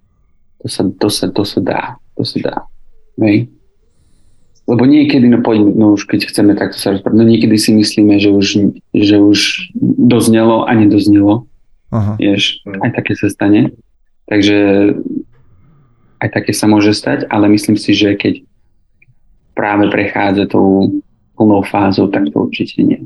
[0.63, 1.81] to sa, to sa, to sa dá.
[2.17, 2.55] To sa dá.
[3.21, 3.51] Hej.
[4.67, 8.19] Lebo niekedy, no poďme, no už keď chceme takto sa rozprávať, no niekedy si myslíme,
[8.19, 8.47] že už,
[8.91, 9.39] že už
[9.79, 11.47] doznelo a nedoznelo.
[11.87, 12.19] Aha.
[12.19, 13.71] Vieš, aj také sa stane.
[14.27, 14.91] Takže
[16.17, 18.41] aj také sa môže stať, ale myslím si, že keď
[19.57, 21.01] práve prechádza tou
[21.37, 23.01] plnou fázou, tak to určite nie.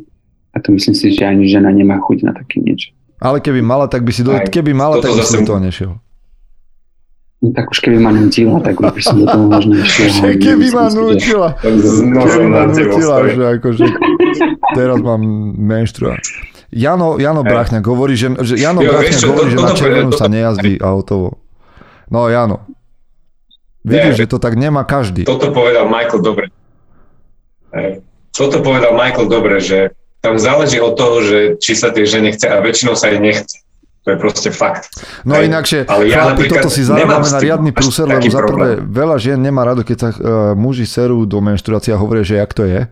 [0.52, 2.92] A to myslím si, že ani žena nemá chuť na také niečo.
[3.22, 5.62] Ale keby mala, tak by si do, Aj, keby mala, tak by si do toho
[5.62, 5.92] nešiel.
[7.42, 9.74] No, tak už keby ma nutila, tak už by som do toho možno.
[10.22, 11.50] Že keby ma nutila.
[11.58, 13.86] Keby ma nutila, že akože
[14.78, 15.22] teraz mám
[15.58, 16.38] menštruáciu.
[16.72, 17.42] Jano, Jano.
[17.44, 21.42] Bráchňa hovorí, že, že Jano Jo, čo, hovorí, že na červenú sa nejazdí a hotovo.
[22.08, 22.64] No Jano.
[23.82, 25.26] Vidíš, že to tak nemá každý.
[25.26, 26.46] Toto povedal Michael dobre.
[28.32, 29.92] Toto povedal Michael dobre, že
[30.22, 33.58] tam záleží od toho, že či sa tej žene chce a väčšinou sa jej nechce.
[34.02, 34.90] To je proste fakt.
[35.22, 35.46] No Hej.
[35.46, 39.38] inakšie, Ale ja chlapi, toto si zarábame na riadny prúser, lebo za prvé, veľa žien
[39.38, 40.18] nemá rado, keď sa uh,
[40.58, 42.90] muži serú do menštruácie a hovoria, že jak to je.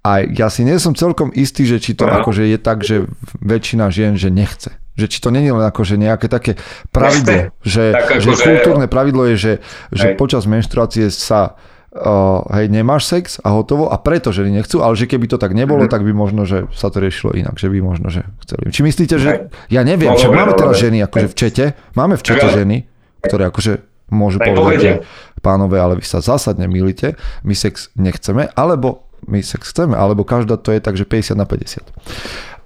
[0.00, 2.24] A ja si nie som celkom istý, že či to Aha.
[2.24, 3.04] akože je tak, že
[3.44, 4.72] väčšina žien, že nechce.
[4.96, 6.56] Že či to není len akože nejaké také
[6.88, 9.52] pravidlo, že, Tak že kultúrne pravidlo je, že,
[9.92, 10.16] že Hej.
[10.16, 11.52] počas menštruácie sa
[11.92, 15.52] uh, hej, nemáš sex a hotovo a preto ženy nechcú, ale že keby to tak
[15.52, 15.92] nebolo, Mhm.
[15.92, 18.68] tak by možno, že sa to riešilo inak, že by možno, že chceli.
[18.68, 19.30] Či myslíte, že,
[19.68, 22.76] ja neviem, No, dobre, máme teraz ženy akože v čete, máme v čete ženy,
[23.20, 23.72] ktoré akože
[24.06, 24.92] môžu povedať, že
[25.40, 30.54] pánové, ale vy sa zásadne milíte, my sex nechceme, alebo my sex chceme, alebo každá
[30.54, 31.82] to je tak, že 50 na 50.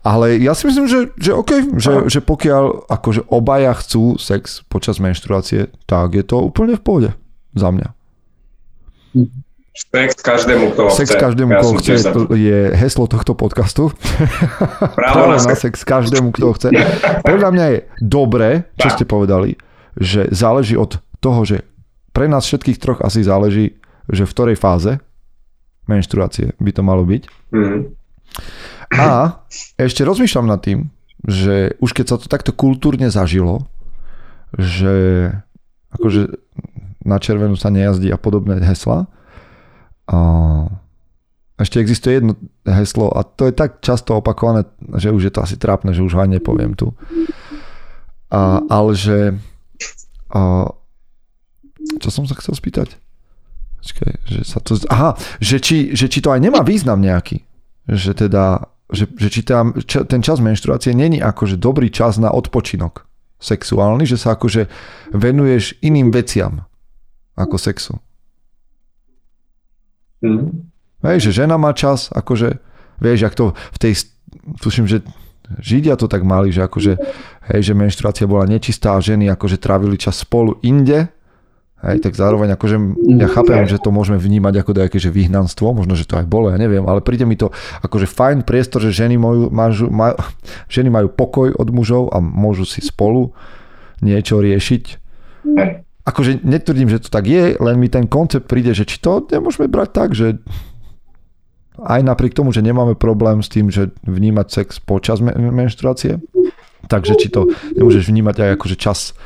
[0.00, 4.96] Ale ja si myslím, že, že OK, že, že pokiaľ akože obaja chcú sex počas
[4.96, 7.10] menštruácie, tak je to úplne v pohode
[7.52, 7.92] za mňa.
[9.70, 11.20] Sex každému, kto Sex chce.
[11.20, 11.92] každému, Ja koho chce,
[12.36, 13.88] je heslo tohto podcastu.
[14.98, 15.68] Právo na sex.
[15.68, 16.68] sex každému, kto chce.
[17.22, 19.56] Podľa mňa je dobré, čo ste povedali,
[19.96, 21.62] že záleží od toho, že
[22.10, 23.78] pre nás všetkých troch asi záleží,
[24.10, 24.98] že v ktorej fáze
[25.86, 27.22] menštruácie by to malo byť.
[27.54, 27.99] Mhm.
[28.90, 29.38] A
[29.78, 30.90] ešte rozmýšľam nad tým,
[31.22, 33.68] že už keď sa to takto kultúrne zažilo,
[34.56, 35.30] že
[35.94, 36.34] akože
[37.06, 39.06] na červenú sa nejazdí a podobné hesla.
[40.10, 40.18] A
[41.60, 44.64] ešte existuje jedno heslo a to je tak často opakované,
[44.96, 46.96] že už je to asi trápne, že už ho aj nepoviem tu.
[48.32, 49.36] A, ale že
[50.32, 50.72] a,
[52.00, 52.96] čo som sa chcel spýtať?
[53.80, 54.76] Počkaj, že sa to...
[54.88, 57.44] Aha, že či, že či to aj nemá význam nejaký.
[57.88, 62.30] Že teda, že, že či tam, ča, ten čas menštruácie není akože dobrý čas na
[62.30, 63.06] odpočinok
[63.40, 64.68] sexuálny, že sa akože
[65.16, 66.68] venuješ iným veciam
[67.34, 67.96] ako sexu.
[70.20, 70.68] Mhm.
[71.00, 72.60] Hej, že žena má čas, akože,
[73.00, 73.92] vieš, jak to v tej,
[74.60, 75.00] tuším, že
[75.58, 76.92] Židia to tak mali, že akože,
[77.50, 81.10] hej, že menštruácia bola nečistá a ženy akože trávili čas spolu inde,
[81.80, 82.76] hej, tak zároveň akože
[83.16, 86.52] ja chápem, že to môžeme vnímať ako nejaké že vyhnanstvo, možno, že to aj bolo,
[86.52, 87.48] ja neviem, ale príde mi to
[87.80, 90.14] akože fajn priestor, že ženy majú, majú, majú,
[90.74, 93.32] ženy majú pokoj od mužov a môžu si spolu
[94.04, 94.84] niečo riešiť.
[96.04, 99.68] Akože netvrdím, že to tak je, len mi ten koncept príde, že či to nemôžeme
[99.68, 100.40] brať tak, že
[101.80, 106.20] aj napriek tomu, že nemáme problém s tým, že vnímať sex počas men- menštruácie,
[106.92, 109.16] takže či to nemôžeš vnímať aj akože čas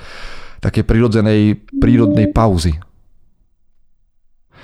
[0.64, 2.72] také prirodzenej, prírodnej pauzy.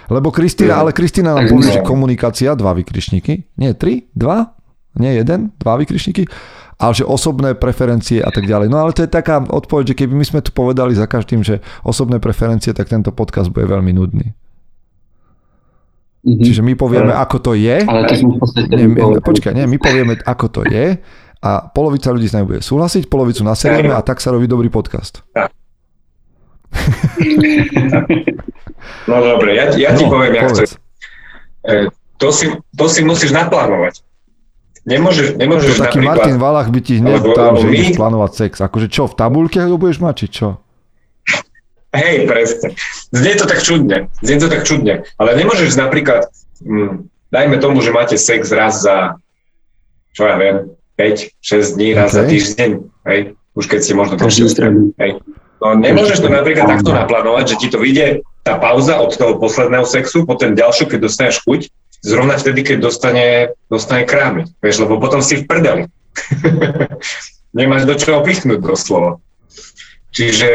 [0.08, 1.76] Lebo Kristína, ale Kristína nám Tak povie, nie.
[1.76, 4.56] že komunikácia, dva vykričníky, nie tri, dva,
[4.96, 6.24] nie jeden, dva vykričníky,
[6.80, 8.72] ale že osobné preferencie a tak ďalej.
[8.72, 11.60] No ale to je taká odpoveď, že keby my sme tu povedali za každým, že
[11.84, 14.32] osobné preferencie, tak tento podcast bude veľmi nudný.
[16.24, 16.42] Mhm.
[16.42, 17.76] Čiže my povieme, ako to je.
[17.84, 20.96] Ale to som v podstate Nie, my, počkaj, nie, my povieme, ako to je
[21.40, 25.24] a polovica ľudí s nami bude súhlasiť, polovicu naserieme a tak sa robí dobrý podcast.
[29.06, 30.62] No dobre, ja, ja ti no, poviem, jak to,
[31.66, 31.74] e,
[32.16, 34.00] to, si, to si musíš naplánovať.
[34.88, 36.16] Nemôžeš, To nemôžeš taký napríklad...
[36.24, 38.52] Martin Valach by ti hneď Lebo- lebo že my- ideš plánovať sex.
[38.64, 40.48] Akože čo, v tabulke ho budeš mať, či čo?
[41.90, 42.78] Hej, presne.
[43.10, 44.08] Znie to tak čudne.
[44.22, 45.02] Znie to tak čudne.
[45.18, 46.30] Ale nemôžeš napríklad,
[46.62, 49.18] hm, dajme tomu, že máte sex raz za,
[50.14, 52.30] čo ja viem, 5-6 dní, raz za OK.
[52.30, 52.70] týždeň.
[53.10, 53.20] Hej?
[53.58, 54.80] Už keď ste možno Každý trošku stredu.
[55.60, 59.84] No nemôžeš to napríklad takto naplánovať, že ti to vyjde tá pauza od toho posledného
[59.84, 61.60] sexu, potom ďalšiu, keď dostaneš chuť,
[62.00, 63.26] zrovna vtedy, keď dostane,
[63.68, 64.48] dostane krámy.
[64.64, 65.84] Vieš, lebo potom si v prdeli.
[67.58, 69.20] Nemáš do čoho pichnúť doslova.
[70.16, 70.48] Čiže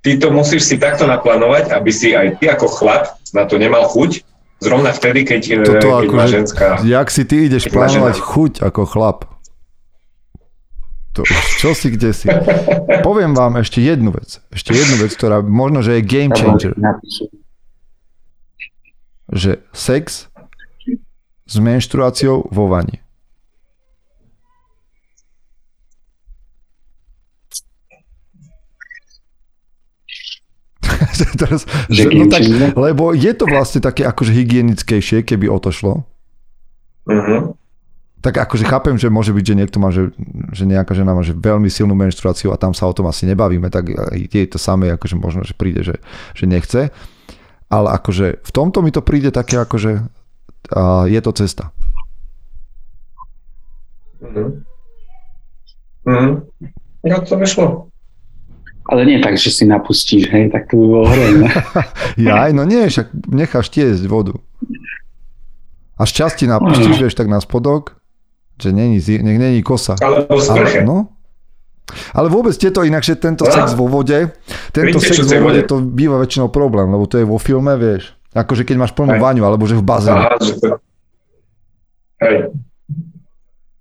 [0.00, 3.84] ty to musíš si takto naplánovať, aby si aj ty ako chlap na to nemal
[3.84, 4.24] chuť,
[4.64, 6.68] zrovna vtedy, keď, Toto keď má akože, ženská...
[6.82, 9.18] jak si ty ideš plánovať chuť ako chlap?
[11.18, 11.26] To,
[11.58, 12.30] čo si, kde si?
[13.02, 14.38] Poviem vám ešte jednu vec.
[14.54, 16.78] Ešte jednu vec, ktorá možno, že je game changer.
[19.26, 20.30] Že sex
[21.42, 23.02] s menštruáciou vo vani.
[31.42, 32.46] Teraz, Že no tak,
[32.78, 36.06] lebo je to vlastne také akože hygienickejšie, keby o to šlo.
[37.10, 37.58] Uh-huh.
[38.18, 40.10] Tak akože chápem, že môže byť, že niekto má, že,
[40.50, 43.70] že nejaká žena má že veľmi silnú menštruáciu a tam sa o tom asi nebavíme,
[43.70, 46.02] tak je to samé, akože možno, že príde, že,
[46.34, 46.90] že nechce.
[47.70, 51.70] Ale akože v tomto mi to príde také, akože uh, je to cesta.
[54.18, 54.66] Mhm.
[56.08, 56.30] Mhm.
[57.06, 57.86] Ja to vyšlo.
[58.88, 61.48] Ale nie tak, že si napustíš, hej, tak to by bolo hrozné.
[62.26, 64.34] ja aj, no nie, však necháš tiesť vodu.
[66.00, 67.97] A z časti napustíš, vieš, tak na spodok
[68.58, 69.94] že není, nech není kosa.
[70.02, 70.84] Alebo sprche.
[70.84, 71.08] no.
[72.12, 73.52] Ale vôbec tieto inakšie, tento no.
[73.52, 74.28] sex vo vode,
[74.76, 78.12] tento sex vo vode, to býva väčšinou problém, lebo to je vo filme, vieš.
[78.36, 79.22] Akože keď máš plnú Hej.
[79.24, 80.20] vaňu, alebo že v bazéne.
[80.20, 80.76] Aha, že to...
[82.20, 82.52] Hej.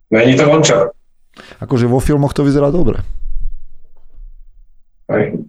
[0.07, 0.95] Není to vonča.
[1.59, 3.03] Akože vo filmoch to vyzerá dobre.
[5.11, 5.43] Hej.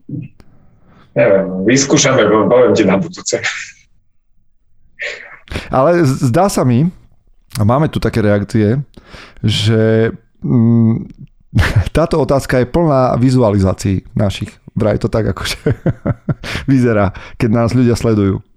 [1.14, 3.38] Neviem, vyskúšame, poviem ti na budúce.
[5.70, 6.90] Ale zdá sa mi,
[7.56, 8.84] a máme tu také reakcie,
[9.40, 10.12] že
[10.44, 11.08] mm,
[11.96, 14.52] táto otázka je plná vizualizácií našich.
[14.76, 15.56] Vraj to tak akože
[16.70, 18.42] vyzerá, keď nás ľudia sledujú.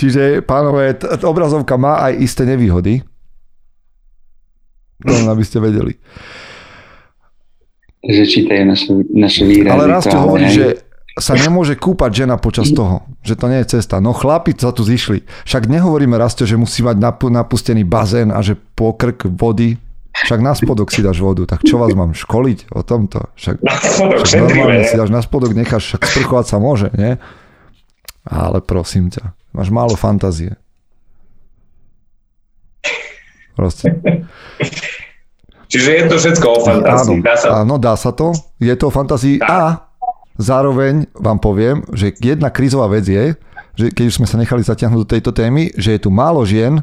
[0.00, 3.04] Čiže, pánové, t- obrazovka má aj isté nevýhody.
[5.00, 5.96] To aby ste vedeli.
[8.04, 9.72] Že čítajú naše, naše výrazy.
[9.72, 10.79] Ale raz to hovorí, že
[11.18, 13.98] sa nemôže kúpať žena počas toho, že to nie je cesta.
[13.98, 15.26] No chlapi sa tu zišli.
[15.48, 19.74] Však nehovoríme Rasto, že musí mať napustený bazén a že po krk vody.
[20.10, 21.46] Však na spodok si dáš vodu.
[21.46, 23.26] Tak čo vás mám školiť o tomto?
[23.34, 23.56] Však,
[24.26, 27.18] však normálne si dáš na spodok, necháš, však sprchovať sa môže, nie?
[28.26, 30.54] Ale prosím ťa, máš málo fantázie.
[33.56, 33.92] Proste.
[35.70, 37.18] Čiže je to všetko o fantázii.
[37.18, 37.48] Áno, dá sa...
[37.62, 38.34] áno, dá sa to.
[38.58, 39.89] Je to o fantázii a
[40.40, 43.36] Zároveň vám poviem, že jedna krízová vec je,
[43.76, 46.80] že keď už sme sa nechali zatiahnuť do tejto témy, že je tu málo žien,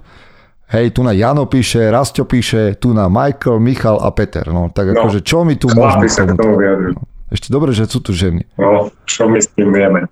[0.70, 4.46] hej, tu na Jano píše, Rasto píše, tu na Michael, Michal a Peter.
[4.46, 6.38] No, tak no, akože čo my tu môžeme k tomu?
[6.38, 7.02] No,
[7.34, 8.46] ešte dobre, že sú tu ženy.
[8.62, 10.06] No, čo my s tým vieme.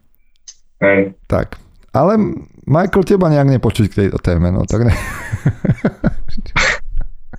[0.82, 1.14] Hej.
[1.30, 1.62] Tak,
[1.94, 2.18] ale
[2.66, 4.94] Michael, teba nejak nepočuť k tejto téme, no tak ne.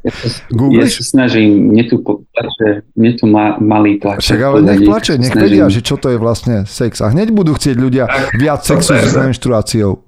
[0.06, 0.28] Ja sa,
[0.70, 4.22] ja sa snažím, mne tu plače, mne tu ma, malý plače.
[4.22, 7.02] Však ale nech plače, nech vedia, že čo to je vlastne sex.
[7.02, 8.06] A hneď budú chcieť ľudia
[8.38, 10.06] viac sexu s menštruáciou.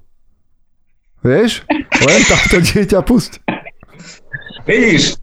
[1.19, 1.67] Vieš?
[1.99, 3.43] Len takto dieťa pust.
[4.63, 5.19] Vidíš?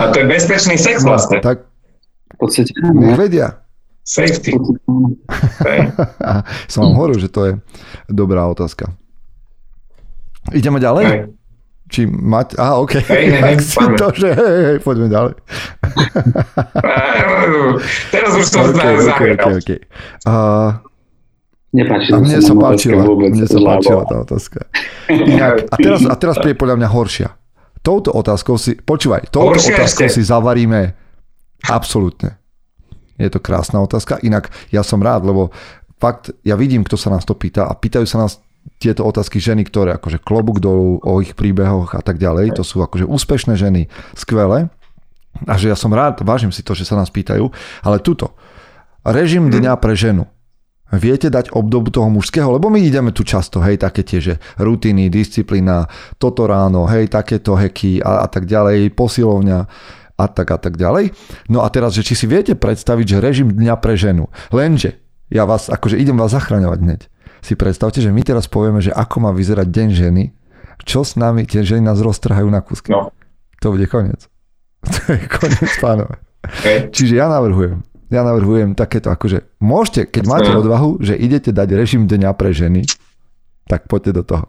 [0.00, 1.44] A to je bezpečný sex no, vlastne.
[1.44, 1.68] tak
[2.32, 3.60] v podstate, nech vedia.
[4.00, 4.56] Safety.
[6.72, 7.52] Som vám hovoril, že to je
[8.08, 8.96] dobrá otázka.
[10.56, 11.35] Ideme ďalej?
[11.86, 11.94] Okay.
[11.94, 12.58] Či mať...
[12.58, 12.98] Aha, OK.
[12.98, 15.34] Hej, hej, hej, si to, že hej, hej, poďme ďalej.
[18.14, 19.80] Teraz už som okay, okay, okay, okay.
[20.26, 20.82] Uh,
[21.76, 24.58] Nepáči a mne sa páčila, mne sa páčila tá otázka.
[25.12, 27.28] Inak, a, teraz, a teraz príde podľa mňa horšia.
[27.84, 30.16] Touto otázkou si, počúvaj, touto horšia otázkou ešte.
[30.18, 30.96] si zavaríme
[31.68, 32.40] absolútne.
[33.20, 34.24] Je to krásna otázka.
[34.24, 35.52] Inak ja som rád, lebo
[36.00, 38.40] fakt, ja vidím, kto sa nás to pýta a pýtajú sa nás
[38.76, 42.82] tieto otázky ženy, ktoré akože klobúk dolu o ich príbehoch a tak ďalej, to sú
[42.84, 44.68] akože úspešné ženy, skvelé.
[45.44, 47.52] A že ja som rád, vážim si to, že sa nás pýtajú,
[47.84, 48.36] ale tuto,
[49.04, 50.24] režim dňa pre ženu.
[50.86, 52.46] Viete dať obdobu toho mužského?
[52.46, 57.58] Lebo my ideme tu často, hej, také tie, že rutiny, disciplína, toto ráno, hej, takéto
[57.58, 59.58] heky a, a tak ďalej, posilovňa
[60.16, 61.10] a tak a tak ďalej.
[61.50, 64.30] No a teraz, že či si viete predstaviť, že režim dňa pre ženu.
[64.54, 67.00] Lenže, ja vás, akože idem vás zachraňovať hneď
[67.46, 70.24] si predstavte, že my teraz povieme, že ako má vyzerať deň ženy,
[70.82, 72.90] čo s nami tie ženy nás roztrhajú na kúsky.
[72.90, 73.14] No.
[73.62, 74.26] To bude koniec.
[74.86, 76.18] To je koniec, pánové.
[76.42, 76.90] Okay.
[76.90, 82.06] Čiže ja navrhujem, ja navrhujem takéto, akože môžete, keď máte odvahu, že idete dať režim
[82.06, 82.86] dňa pre ženy,
[83.66, 84.44] tak poďte do toho.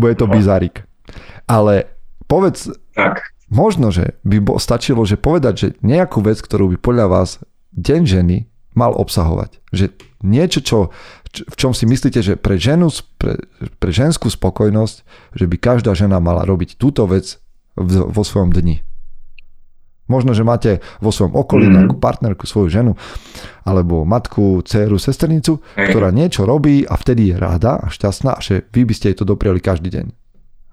[0.00, 0.88] Bude to bizarik.
[1.44, 1.92] Ale
[2.24, 3.36] povedz, tak.
[3.52, 7.28] možno, že by bo, stačilo, že povedať, že nejakú vec, ktorú by podľa vás
[7.76, 8.36] deň ženy
[8.72, 9.60] mal obsahovať.
[9.76, 9.86] Že
[10.24, 10.78] niečo, čo
[11.30, 13.38] v čom si myslíte, že pre, ženu, pre,
[13.78, 14.96] pre ženskú spokojnosť,
[15.38, 17.38] že by každá žena mala robiť túto vec
[17.78, 18.82] v, vo svojom dni.
[20.10, 21.86] Možno, že máte vo svojom okolí mm-hmm.
[21.86, 22.92] nejakú partnerku, svoju ženu,
[23.62, 25.94] alebo matku, dceru, sesternicu, hey.
[25.94, 29.24] ktorá niečo robí a vtedy je ráda a šťastná, že vy by ste jej to
[29.24, 30.06] dopriali každý deň.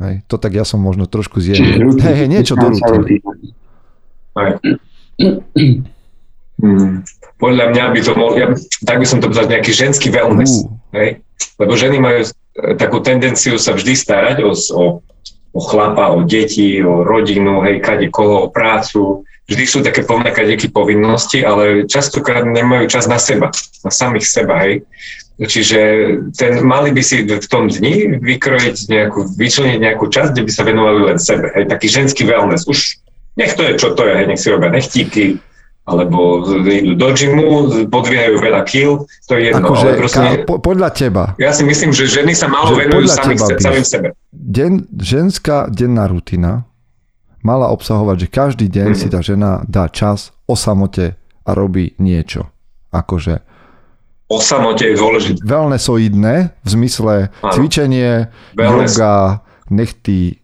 [0.02, 0.26] Hej.
[0.26, 1.86] To tak ja som možno trošku zjemný.
[2.02, 3.22] Hej, hej, niečo do rutiny.
[6.58, 7.06] Hmm.
[7.38, 8.50] Podľa mňa by to mohol, ja,
[8.82, 10.66] tak by som to povedal, nejaký ženský wellness.
[10.66, 10.74] Uh.
[10.98, 11.10] Hej?
[11.62, 12.30] Lebo ženy majú e,
[12.78, 14.84] takú tendenciu sa vždy starať o, o,
[15.54, 19.22] o chlapa, o deti, o rodinu, hej, kade koho, o prácu.
[19.48, 23.54] Vždy sú také plné kadeky povinnosti, ale častokrát nemajú čas na seba,
[23.86, 24.84] na samých seba, hej.
[25.38, 25.80] Čiže
[26.34, 30.66] ten, mali by si v tom dni vykrojiť nejakú, vyčleniť nejakú časť, kde by sa
[30.66, 31.54] venovali len sebe.
[31.54, 32.66] Hej, taký ženský wellness.
[32.66, 32.98] Už
[33.38, 35.38] nech to je, čo to je, hej, nech si robia nechtíky,
[35.88, 37.48] alebo idú do gymu,
[37.88, 39.72] podvíhajú veľa kill, to je jedno.
[39.72, 41.24] Akože, ale proste, ka, po, podľa teba.
[41.40, 44.12] Ja si myslím, že ženy sa málo venujú sami, samým sebe.
[44.36, 46.68] Den, ženská denná rutina
[47.40, 49.00] mala obsahovať, že každý deň mm.
[49.00, 51.16] si tá žena dá čas o samote
[51.48, 52.52] a robí niečo.
[52.92, 53.48] Akože
[54.28, 55.40] o samote je dôležité.
[55.40, 57.54] Wellnessoidné, v zmysle Áno.
[57.56, 58.28] cvičenie,
[58.60, 59.00] Wellness.
[59.00, 59.40] yoga,
[59.72, 60.44] nechty,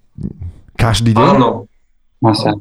[0.80, 1.28] každý deň?
[1.36, 1.68] Áno.
[2.24, 2.56] Masa.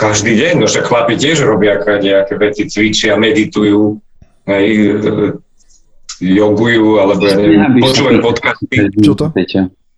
[0.00, 4.00] Každý deň, no však chlapi tiež robia nejaké veci, cvičia, meditujú,
[4.48, 4.64] aj,
[6.24, 8.88] jogujú, alebo ja neviem, počúvajú podcasty.
[8.96, 9.26] Čo to?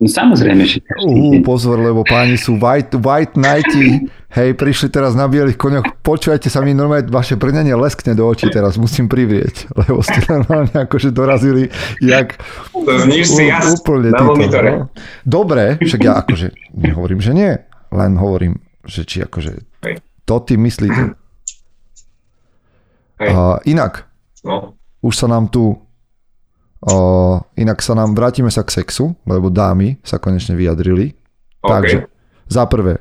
[0.03, 5.31] No samozrejme, že uh, pozor, lebo páni sú white, white nighty, hej, prišli teraz na
[5.31, 10.03] bielých koňoch, počúvajte sa mi normálne, vaše brnenie leskne do očí teraz, musím privrieť, lebo
[10.03, 11.71] ste normálne akože dorazili,
[12.03, 12.35] jak...
[12.75, 14.71] Zníš si jas úplne na monitore.
[14.75, 14.91] No.
[15.23, 17.55] Dobre, však ja akože nehovorím, že nie,
[17.95, 19.63] len hovorím, že či akože hej.
[20.33, 21.13] To ty myslíte.
[23.21, 23.31] Hej.
[23.37, 24.09] A inak,
[24.45, 24.75] no.
[25.05, 25.77] už sa nám tu
[26.83, 31.15] O, inak sa nám, vrátime sa k sexu, lebo dámy sa konečne vyjadrili.
[31.63, 31.71] Okay.
[31.71, 31.99] Takže,
[32.51, 32.99] za prvé,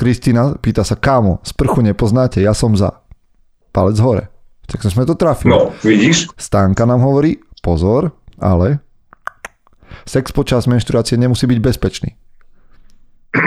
[0.00, 3.04] Kristýna pýta sa, kámo, sprchu nepoznáte, ja som za.
[3.68, 4.32] Palec hore.
[4.64, 5.52] Tak sme to trafili.
[5.52, 6.32] No, vidíš?
[6.40, 8.80] Stánka nám hovorí, pozor, ale
[10.08, 12.16] sex počas menštruácie nemusí byť bezpečný.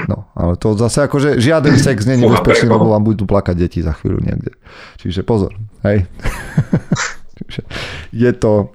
[0.07, 3.93] No, ale to zase akože žiaden sex není bezpečný, lebo vám budú plakať deti za
[3.97, 4.53] chvíľu niekde.
[5.01, 6.05] Čiže pozor, hej.
[8.25, 8.73] je to...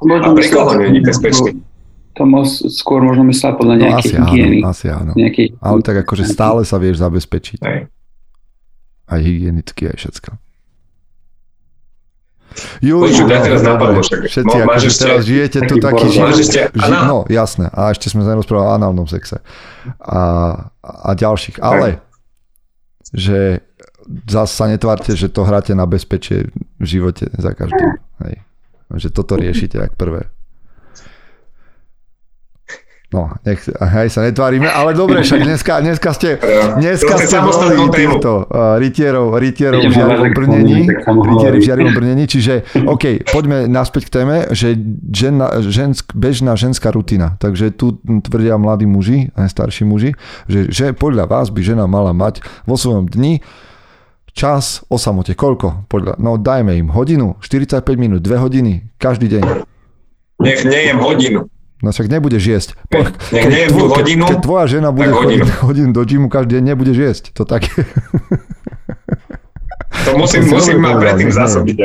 [0.00, 1.50] A pre koho nie je bezpečný?
[2.18, 2.26] To
[2.68, 4.58] skôr možno myslela podľa no, nejakej no, hygieny.
[4.60, 5.12] Áno, asi áno.
[5.16, 5.44] Nejaký...
[5.62, 7.62] Ale tak akože stále sa vieš zabezpečiť.
[7.64, 7.86] Aj,
[9.08, 10.30] Aj hygienicky, aj všetko.
[12.82, 14.20] Juj, Počuť, no, teraz napadlo, však.
[14.26, 16.34] Všetci no, akože teraz žijete tu taký život.
[16.34, 17.70] Ži, no, jasné.
[17.70, 19.38] A ešte sme nerozprávali o análnom sexe.
[20.02, 20.20] A,
[20.82, 21.62] a ďalších.
[21.62, 22.02] Ale,
[23.14, 23.62] že
[24.26, 27.98] zase sa netvárte, že to hráte na bezpečie v živote za každým.
[28.26, 28.42] Hej.
[28.90, 30.22] Že toto riešite ako prvé.
[33.10, 36.38] No, nech, hej, sa netvárime, ale dobre, však dneska, dneska ste,
[36.78, 42.70] dneska ste volili týchto uh, rytierov, rytierov v žiarivom brnení, rytieri v žiarivom brnení, čiže
[42.86, 44.78] OK, poďme naspäť k téme, že
[45.10, 50.14] žena, žensk, bežná ženská rutina, takže tu tvrdia mladí muži, aj starší muži,
[50.46, 53.42] že, že podľa vás by žena mala mať vo svojom dni
[54.30, 55.90] Čas o samote, koľko?
[55.90, 59.42] Podľa, no dajme im hodinu, 45 minút, 2 hodiny, každý deň.
[60.38, 61.50] Nech nejem hodinu.
[61.80, 62.68] No však nebudeš jesť.
[62.92, 63.00] Po,
[63.32, 65.48] keď, nejem tvoj, hodinu, keď, keď tvoja žena bude hodinu.
[65.48, 67.24] chodiť hodinu do gymu každý deň, nebudeš jesť.
[67.40, 67.82] To tak je.
[70.04, 71.76] To musím, to musím ma predtým zásobiť.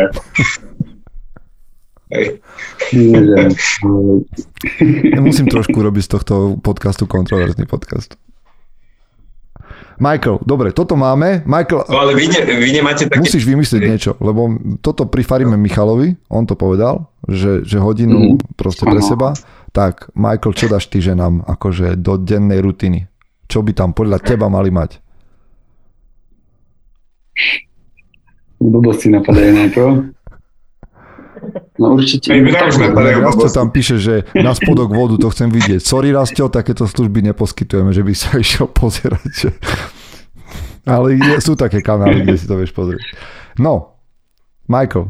[5.20, 8.16] Musím trošku robiť z tohto podcastu kontroverzný podcast.
[9.96, 11.48] Michael, dobre, toto máme.
[11.48, 13.24] Michael, no, ale vy, ne, vy nemáte také...
[13.24, 14.52] Musíš vymyslieť niečo, lebo
[14.84, 18.60] toto prifaríme Michalovi, on to povedal, že, že hodinu mm.
[18.60, 19.32] proste pre seba.
[19.76, 23.08] Tak, Michael, čo dáš ty ženám akože do dennej rutiny?
[23.52, 25.04] Čo by tam podľa teba mali mať?
[28.60, 30.14] Blbosti napadajú najprv.
[31.80, 32.32] No určite.
[32.36, 35.82] Rastio tam píše, že na spodok vodu to chcem vidieť.
[35.84, 39.54] Sorry Rastio, takéto služby neposkytujeme, že by sa išiel pozerať.
[40.86, 43.02] Ale sú také kanály, kde si to vieš pozrieť.
[43.58, 43.98] No,
[44.70, 45.10] Michael.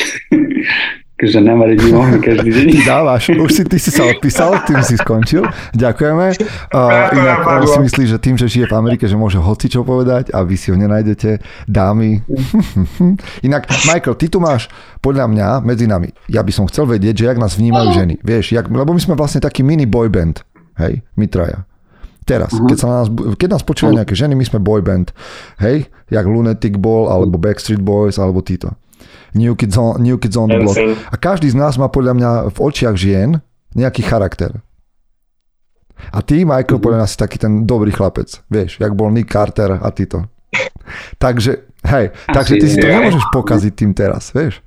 [1.26, 2.66] že navariť by mohli každý deň.
[2.88, 5.44] Dávaš, už si, ty si sa odpísal, tým si skončil.
[5.76, 6.26] Ďakujeme.
[6.72, 9.84] Uh, inak on si myslí, že tým, že žije v Amerike, že môže hoci čo
[9.84, 11.42] povedať a vy si ho nenájdete.
[11.68, 12.24] Dámy.
[13.48, 14.70] inak, Michael, ty tu máš
[15.04, 16.14] podľa mňa medzi nami.
[16.30, 18.14] Ja by som chcel vedieť, že jak nás vnímajú ženy.
[18.24, 20.44] Vieš, jak, lebo my sme vlastne taký mini boyband.
[20.80, 21.68] Hej, my traja.
[22.28, 22.68] Teraz, uh-huh.
[22.68, 25.10] keď, sa nás, keď nás počúvajú nejaké ženy, my sme boyband.
[25.58, 28.76] Hej, jak Lunatic Ball, alebo Backstreet Boys, alebo títo.
[29.34, 30.78] New Kids on, New Kids on the Block.
[31.10, 33.38] A každý z nás má podľa mňa v očiach žien
[33.74, 34.58] nejaký charakter.
[36.10, 36.82] A ty, Michael, mm-hmm.
[36.82, 38.40] podľa mňa si taký ten dobrý chlapec.
[38.48, 40.24] Vieš, jak bol Nick Carter a ty to.
[41.22, 44.64] takže, hej, Asi takže ty si to nemôžeš pokaziť tým teraz, vieš.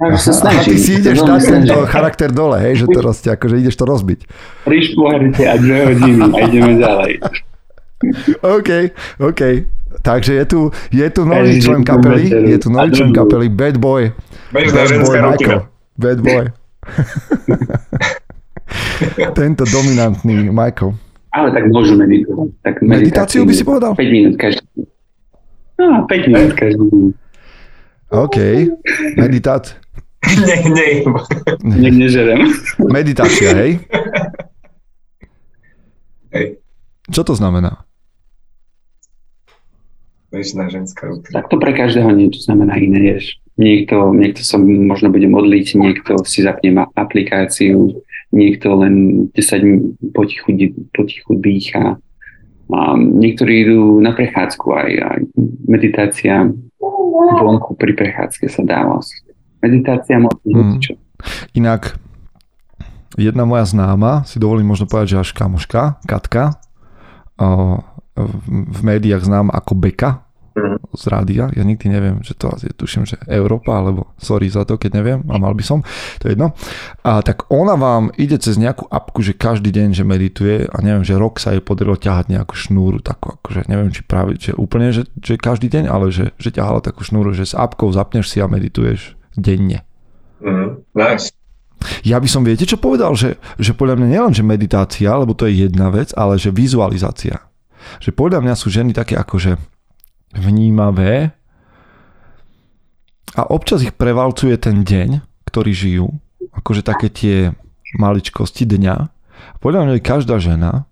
[0.00, 0.58] Ja sa snažím.
[0.58, 3.84] A ty si ideš dať tento charakter dole, hej, že to roste, akože ideš to
[3.86, 4.20] rozbiť.
[4.66, 7.12] Prišpohajte a dve hodiny a ideme ďalej.
[8.58, 8.70] OK,
[9.22, 9.42] OK.
[10.00, 14.12] Takže je tu, je tu nový člen kapely, je tu nový člen kapely, Bad Boy.
[14.52, 15.60] Bad Boy Michael.
[15.98, 16.44] Bad Boy.
[19.38, 20.96] Tento dominantný Michael.
[21.32, 22.48] Ale tak môžu meditovať.
[22.60, 23.92] Tak meditáciu, meditáciu by si povedal?
[23.96, 24.64] 5 minút každý.
[25.80, 27.16] No, 5 minút každý.
[28.12, 28.36] OK.
[29.16, 29.64] Meditát.
[30.46, 30.90] nie, nie.
[31.64, 32.52] Ne, nežerem.
[32.78, 33.80] Meditácia, hej?
[36.32, 36.64] Hej,
[37.12, 37.84] Čo to znamená?
[40.32, 41.44] Bežná ženská rutina.
[41.44, 43.36] Tak to pre každého niečo znamená iné, vieš.
[43.60, 48.00] Niekto, niekto sa možno bude modliť, niekto si zapne aplikáciu,
[48.32, 50.56] niekto len 10 min- potichu,
[50.96, 52.00] potichu dýcha.
[52.72, 55.18] A niektorí idú na prechádzku aj, aj
[55.68, 56.48] meditácia
[57.36, 59.04] vonku pri prechádzke sa dáva.
[59.60, 60.80] Meditácia môže Mm.
[60.80, 60.92] čo.
[61.52, 62.00] Inak,
[63.20, 66.56] jedna moja známa, si dovolím možno povedať, že až kamoška, Katka,
[67.36, 67.78] o,
[68.16, 70.92] v, médiách znám ako Beka Mhm.
[70.92, 71.44] z rádia.
[71.56, 75.20] Ja nikdy neviem, že to asi tuším, že Európa, alebo sorry za to, keď neviem,
[75.32, 75.80] a mal by som,
[76.20, 76.52] to je jedno.
[77.08, 81.08] A tak ona vám ide cez nejakú apku, že každý deň, že medituje a neviem,
[81.08, 84.92] že rok sa jej podarilo ťahať nejakú šnúru, takú akože neviem, či práve, že úplne,
[84.92, 88.44] že, že každý deň, ale že, že ťahala takú šnúru, že s apkou zapneš si
[88.44, 89.88] a medituješ denne.
[90.44, 90.84] Mhm.
[90.92, 91.32] Nice.
[92.04, 95.48] Ja by som, viete čo povedal, že, že podľa mňa nielen, že meditácia, lebo to
[95.50, 97.42] je jedna vec, ale že vizualizácia.
[98.00, 99.56] Že podľa mňa sú ženy také akože
[100.36, 101.32] vnímavé
[103.32, 106.06] a občas ich prevalcuje ten deň, ktorý žijú,
[106.52, 107.36] akože také tie
[107.96, 108.96] maličkosti dňa.
[109.60, 110.84] Podľa mňa každá žena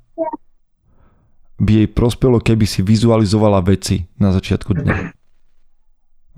[1.61, 4.97] by jej prospelo, keby si vizualizovala veci na začiatku dňa.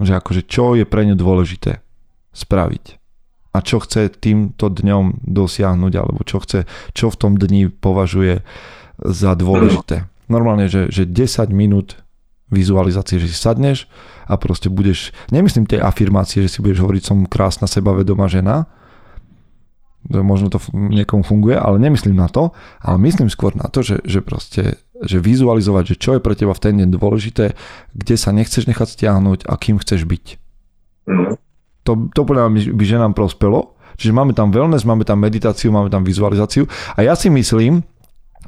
[0.03, 1.79] Že akože čo je pre ňu dôležité
[2.35, 3.03] spraviť
[3.53, 6.65] a čo chce týmto dňom dosiahnuť, alebo čo chce,
[6.97, 8.41] čo v tom dni považuje
[8.97, 10.09] za dôležité.
[10.31, 12.03] Normálne, že, že 10 minút
[12.53, 13.89] vizualizácie, že si sadneš
[14.29, 18.69] a proste budeš, nemyslím tie afirmácie, že si budeš hovoriť som krásna, sebavedomá žena,
[20.05, 22.53] že možno to niekomu funguje, ale nemyslím na to,
[22.85, 26.53] ale myslím skôr na to, že, že proste, že vizualizovať, že čo je pre teba
[26.53, 27.57] v ten deň dôležité,
[27.97, 30.27] kde sa nechceš nechať stiahnuť a kým chceš byť.
[31.09, 31.33] Mhm.
[31.83, 33.75] To, to podľa mňa by, by ženám prospelo.
[33.99, 36.65] Čiže máme tam wellness, máme tam meditáciu, máme tam vizualizáciu.
[36.97, 37.85] A ja si myslím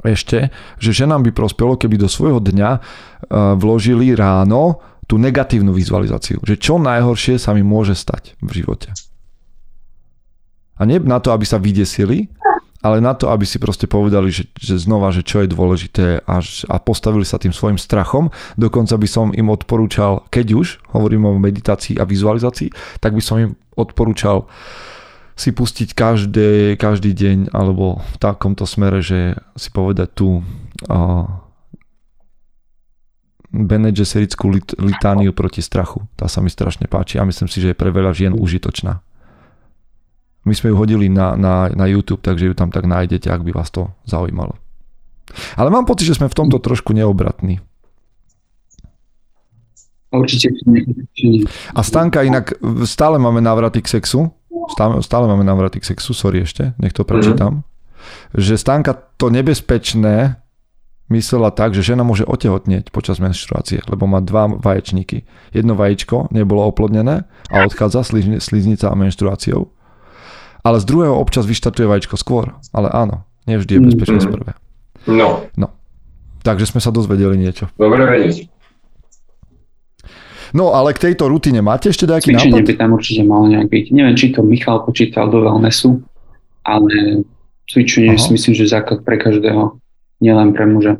[0.03, 2.81] ešte, že ženám by prospelo, keby do svojho dňa uh,
[3.55, 6.41] vložili ráno tú negatívnu vizualizáciu.
[6.41, 8.89] Že čo najhoršie sa mi môže stať v živote.
[10.75, 12.27] A nie na to, aby sa vydesili,
[12.85, 16.37] ale na to, aby si proste povedali, že, že znova, že čo je dôležité a,
[16.43, 18.29] a postavili sa tým svojim strachom.
[18.61, 22.69] Dokonca by som im odporúčal, keď už hovorím o meditácii a vizualizácii,
[23.01, 24.45] tak by som im odporúčal
[25.35, 30.39] si pustiť každé, každý deň alebo v takomto smere, že si povedať tú
[30.87, 31.27] uh,
[33.51, 36.07] Bene Gesseritskú lit, litániu proti strachu.
[36.15, 39.03] Tá sa mi strašne páči a myslím si, že je pre veľa žien užitočná.
[40.45, 43.51] My sme ju hodili na, na, na YouTube, takže ju tam tak nájdete, ak by
[43.51, 44.55] vás to zaujímalo.
[45.57, 47.59] Ale mám pocit, že sme v tomto trošku neobratní.
[50.13, 50.53] Určite.
[51.75, 52.55] A Stanka inak,
[52.87, 54.31] stále máme návraty k sexu.
[54.71, 57.63] Stále, stále máme návraty k sexu, sorry ešte, nech to prečítam.
[58.33, 60.37] Že Stanka to nebezpečné
[61.09, 65.25] myslela tak, že žena môže otehotnieť počas menštruácie, lebo má dva vaječníky.
[65.53, 69.69] Jedno vajíčko nebolo oplodnené a odchádza slizn- sliznica a menštruáciou.
[70.65, 72.57] Ale z druhého občas vyštartuje vajíčko skôr.
[72.73, 74.51] Ale áno, nevždy je bezpečné z prvé.
[75.05, 75.45] No,
[76.45, 77.73] Takže sme sa dozvedeli niečo.
[77.73, 78.53] dobre vedieť.
[80.55, 82.69] No ale k tejto rutine máte ešte nejaký Cvičenie nápad?
[82.71, 83.85] by tam určite malo nejak byť.
[83.91, 85.99] Neviem, či to Michal počítal do wellnessu,
[86.63, 87.27] ale
[87.67, 88.23] cvičenie Aha.
[88.23, 89.75] si myslím, že základ pre každého,
[90.23, 90.95] nielen pre muža.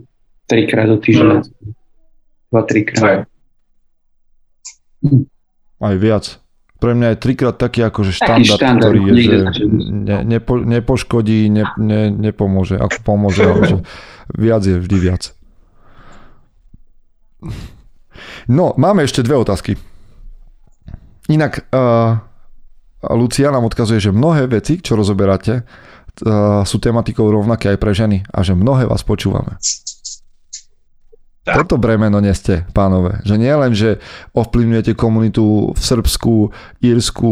[0.52, 1.48] Trikrát do týždňa.
[2.52, 3.26] Dva, trikrát.
[5.02, 5.26] Hej.
[5.80, 6.26] Aj viac.
[6.76, 11.48] Pre mňa je trikrát taký akože Taký štandard, štandard, ktorý je, že ne, nepo, nepoškodí,
[11.48, 13.78] ne, ne, nepomôže, ako pomôže, ale že
[14.46, 15.32] viac je vždy viac.
[18.48, 19.76] No, máme ešte dve otázky.
[21.30, 22.22] Inak, uh,
[23.14, 28.22] Lucia nám odkazuje, že mnohé veci, čo rozoberáte, uh, sú tematikou rovnaké aj pre ženy
[28.30, 29.58] a že mnohé vás počúvame.
[31.46, 31.62] Tak.
[31.62, 33.22] Toto bremeno neste, pánové.
[33.22, 34.02] Že nie len, že
[34.34, 36.50] ovplyvňujete komunitu v Srbsku,
[36.82, 37.32] Írsku,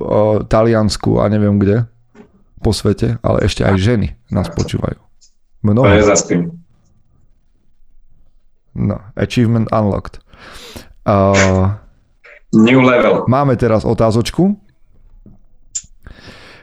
[0.00, 1.88] uh, Taliansku a neviem kde
[2.60, 5.00] po svete, ale ešte aj ženy nás počúvajú.
[5.66, 5.98] To Mnohé.
[5.98, 6.62] nezaspím.
[8.76, 10.20] No, achievement unlocked.
[11.06, 11.70] Uh,
[12.50, 13.26] New level.
[13.30, 14.58] máme teraz otázočku.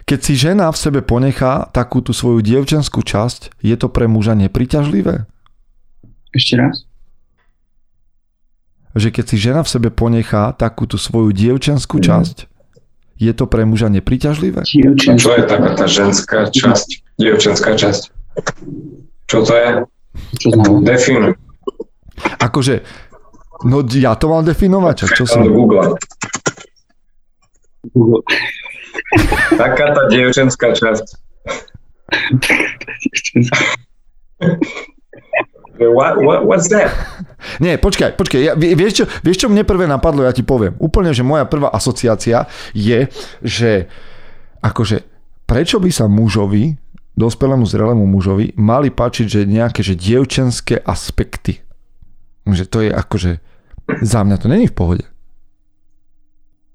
[0.03, 4.35] Keď si žena v sebe ponechá takú tú svoju dievčenskú časť, je to pre muža
[4.35, 5.23] nepriťažlivé?
[6.35, 6.83] Ešte raz?
[8.99, 12.51] Že keď si žena v sebe ponechá takú tú svoju dievčenskú časť,
[13.15, 14.59] je to pre muža nepriťažlivé?
[14.59, 17.15] A čo je taká tá ženská časť?
[17.15, 18.11] Dievčenská časť?
[19.31, 19.69] Čo to je?
[20.35, 20.47] Čo?
[20.83, 21.33] Definuj.
[22.43, 22.83] Akože,
[23.63, 25.43] no ja to mám definovať, čo som...
[25.47, 25.95] Google.
[27.91, 28.23] Google.
[29.55, 31.05] Taká tá dievčenská časť.
[35.73, 36.93] What, what, what's that?
[37.57, 38.39] Nie, počkaj, počkaj.
[38.39, 40.77] Ja, vieš, čo, vieš, čo mne prvé napadlo, ja ti poviem.
[40.77, 42.45] Úplne, že moja prvá asociácia
[42.77, 43.09] je,
[43.41, 43.89] že
[44.61, 45.01] akože
[45.49, 46.77] prečo by sa mužovi,
[47.17, 51.65] dospelému zrelému mužovi, mali páčiť, že nejaké že dievčenské aspekty.
[52.45, 53.31] Že to je akože,
[53.87, 55.05] za mňa to není v pohode.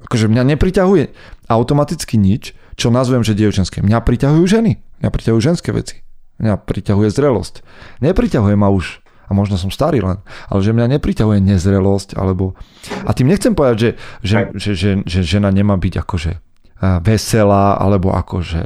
[0.04, 1.04] Akože mňa nepriťahuje
[1.50, 3.82] automaticky nič, čo nazvem, že dievčenské.
[3.82, 4.78] Mňa priťahujú ženy.
[5.02, 6.06] Mňa priťahujú ženské veci.
[6.38, 7.66] Mňa priťahuje zrelosť.
[7.98, 12.56] Nepriťahuje ma už a možno som starý len, ale že mňa nepriťahuje nezrelosť, alebo...
[13.04, 13.90] A tým nechcem povedať, že,
[14.24, 16.32] že, že, že, že žena nemá byť akože
[16.78, 18.62] veselá, alebo akože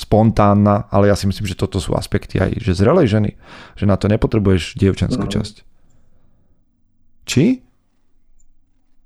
[0.00, 3.30] spontánna, ale ja si myslím, že toto sú aspekty aj že zrelej ženy,
[3.76, 5.32] že na to nepotrebuješ dievčenskú mhm.
[5.38, 5.54] časť.
[7.26, 7.62] Či?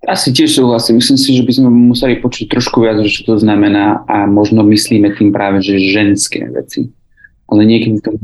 [0.07, 1.03] Asi tiež súhlasím.
[1.03, 4.63] Myslím si, že by sme museli počuť trošku viac, že čo to znamená a možno
[4.63, 6.95] myslíme tým práve, že ženské veci.
[7.51, 8.15] Ale niekedy to...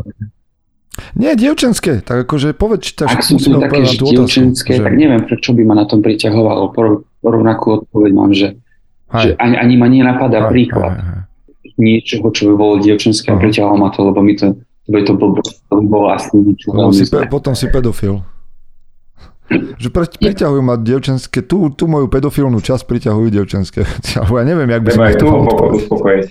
[1.18, 2.05] Nie, dievčenské.
[2.05, 4.84] Tak akože povedz, tak Ak sú to také že dievčenské, že...
[4.84, 6.70] tak neviem, prečo by ma na tom priťahovalo.
[7.22, 8.61] Rovnakú odpoveď mám, že,
[9.11, 11.20] že ani, ani ma nenapadá hej, príklad hej, hej.
[11.80, 15.12] niečoho, čo by bolo dievčenské a priťahovalo ma to, lebo mi to, to by to
[15.16, 18.22] bolo, to by bolo asi niečo si, Potom si pedofil.
[19.78, 23.84] Že pre, priťahujú ma dievčenské, tú, tú moju pedofilnú časť priťahujú dievčenské.
[24.18, 25.26] Alebo ja neviem, jak by som to
[25.82, 26.26] uspokojiť.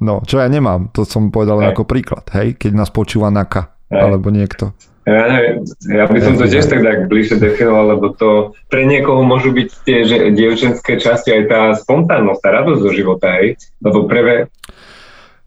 [0.00, 3.76] No, čo ja nemám, to som povedal len ako príklad, hej, keď nás počúva Naka,
[3.92, 4.00] hej.
[4.00, 4.72] alebo niekto.
[5.04, 9.20] Ja, neviem, ja by som to tiež tak, tak bližšie definoval, lebo to pre niekoho
[9.20, 14.08] môžu byť tie že, dievčenské časti aj tá spontánnosť, tá radosť zo života, hej, lebo
[14.08, 14.48] pre,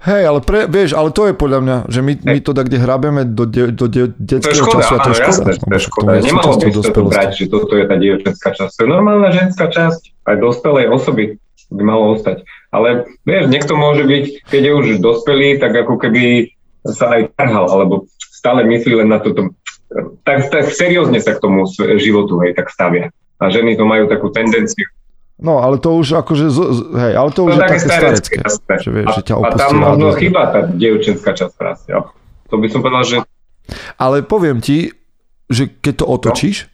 [0.03, 2.83] Hej, ale pre, vieš, ale to je podľa mňa, že my, my to tak, kde
[2.83, 5.31] hrabeme do, de, do de, detského to času a to je škoda.
[5.31, 6.09] Jasné, to je škoda.
[6.19, 8.71] Nemalo by to brať, že toto je tá dievčenská časť.
[8.75, 11.39] To je normálna ženská časť aj dospelej osoby
[11.71, 12.43] by malo ostať.
[12.75, 16.51] Ale vieš, niekto môže byť, keď je už dospelý, tak ako keby
[16.83, 19.55] sa aj trhal, alebo stále myslí len na toto.
[20.27, 23.07] Tak, tak seriózne sa k tomu životu hej, tak stavia.
[23.39, 24.83] A ženy to majú takú tendenciu
[25.41, 26.45] No, ale to už akože,
[26.93, 28.37] hej, ale to už to je také starecké.
[28.79, 31.89] Že vieš, a, že ťa a tam možno chýba tá dievčenská časť práce.
[32.49, 33.15] To by som povedal, že...
[33.97, 34.93] Ale poviem ti,
[35.49, 36.69] že keď to otočíš, no.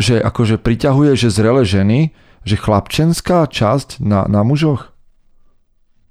[0.00, 2.16] že akože priťahuje, že zrelé ženy,
[2.48, 4.88] že chlapčenská časť na, na mužoch.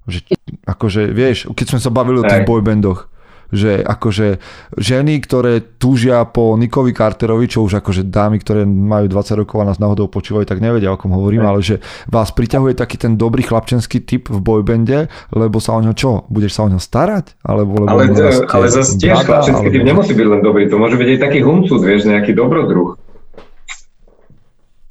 [0.06, 3.10] Že, akože, vieš, keď sme sa bavili o tých boybandoch,
[3.48, 4.40] že akože
[4.76, 9.68] ženy, ktoré túžia po Nikovi Carterovi, čo už akože dámy, ktoré majú 20 rokov a
[9.72, 13.44] nás náhodou počúvajú, tak nevedia, o kom hovorím, ale že vás priťahuje taký ten dobrý
[13.44, 16.28] chlapčenský typ v boybande, lebo sa o ňo čo?
[16.28, 17.40] Budeš sa o ňo starať?
[17.40, 18.12] Alebo, lebo ale,
[18.48, 21.80] ale zase tiež chlapčenský typ nemusí byť len dobrý, to môže byť aj taký humcud,
[21.80, 23.00] vieš, nejaký dobrodruh.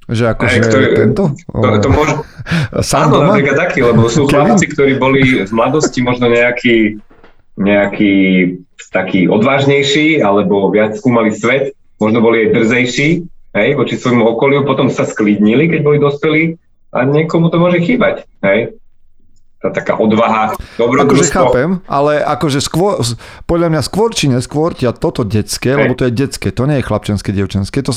[0.08, 1.24] Že akože to, tento?
[1.52, 2.16] To, to môže...
[2.88, 7.04] Sám Áno, napríklad taký, lebo sú chlapci, ktorí boli v mladosti možno nejaký
[7.58, 8.16] nejaký
[8.94, 13.10] taký odvážnejší alebo viac skúmali svet, možno boli aj drzejší
[13.58, 16.44] hej, voči svojmu okoliu, potom sa sklidnili, keď boli dospelí
[16.94, 18.30] a niekomu to môže chýbať.
[18.46, 18.78] Hej.
[19.58, 21.18] Tá taká odvaha, dobrodružstvo.
[21.18, 23.02] Akože chápem, ale akože skôr,
[23.50, 25.80] podľa mňa skôr či neskôr ťa toto detské, hej.
[25.82, 27.90] lebo to je detské, to nie je chlapčenské, dievčenské, to,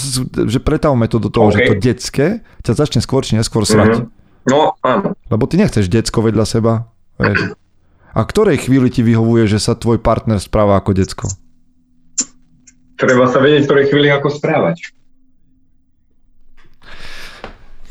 [0.49, 1.61] že pretavme to do toho, okay.
[1.61, 2.27] že to detské
[2.65, 4.09] ťa začne skôr či neskôr srať.
[4.09, 4.49] Mm-hmm.
[4.49, 5.13] No, áno.
[5.29, 6.89] Lebo ty nechceš detsko vedľa seba.
[7.21, 7.60] Vieš.
[8.11, 11.27] A ktorej chvíli ti vyhovuje, že sa tvoj partner správa ako decko?
[12.99, 14.93] Treba sa vedieť, v ktorej chvíli ako správať.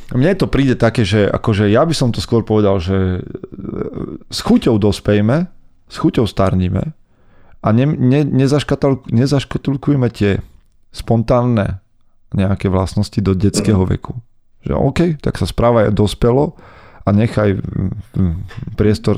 [0.09, 3.21] Mne to príde také, že akože ja by som to skôr povedal, že e,
[4.33, 5.45] s chuťou dospejme,
[5.85, 6.97] s chuťou starníme
[7.61, 8.21] a ne, ne,
[9.09, 10.41] nezaškatulkujme tie
[10.89, 11.77] spontánne
[12.33, 14.17] nejaké vlastnosti do detského veku.
[14.65, 16.57] Že OK, tak sa správaj dospelo,
[17.09, 17.57] a nechaj
[18.77, 19.17] priestor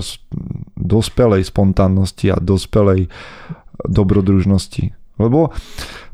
[0.80, 3.12] dospelej spontánnosti a dospelej
[3.84, 4.96] dobrodružnosti.
[5.20, 5.52] Lebo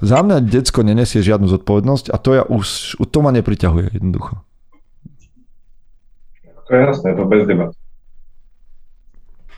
[0.02, 4.42] za mňa decko nenesie žiadnu zodpovednosť a to ja už, to ma nepriťahuje jednoducho.
[6.68, 7.72] To je jasné, to bez debat.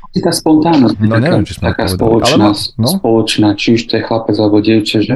[0.10, 2.90] Tá spontánnosť no, taká, neviem, či taká spoločná, Ale, no?
[2.90, 5.14] spoločná, či už to je chlapec alebo dievča, že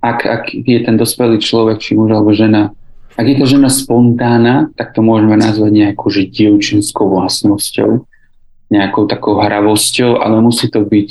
[0.00, 2.72] ak, ak je ten dospelý človek, či muž alebo žena,
[3.18, 8.06] ak je tá žena spontánna, tak to môžeme nazvať nejakou že dievčinskou vlastnosťou,
[8.70, 11.08] nejakou takou hravosťou, ale musí to byť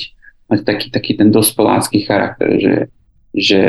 [0.49, 2.75] mať taký, taký ten dospelácky charakter, že,
[3.35, 3.59] že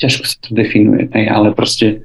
[0.00, 2.02] ťažko sa to definuje, ale proste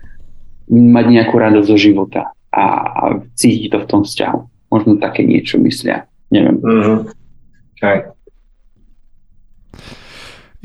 [0.67, 3.03] mať nejakú radosť zo života a, a
[3.33, 4.39] cítiť to v tom vzťahu.
[4.67, 6.05] Možno také niečo myslia.
[6.27, 6.59] Neviem.
[6.59, 6.97] Mm-hmm.
[7.79, 7.97] Okay.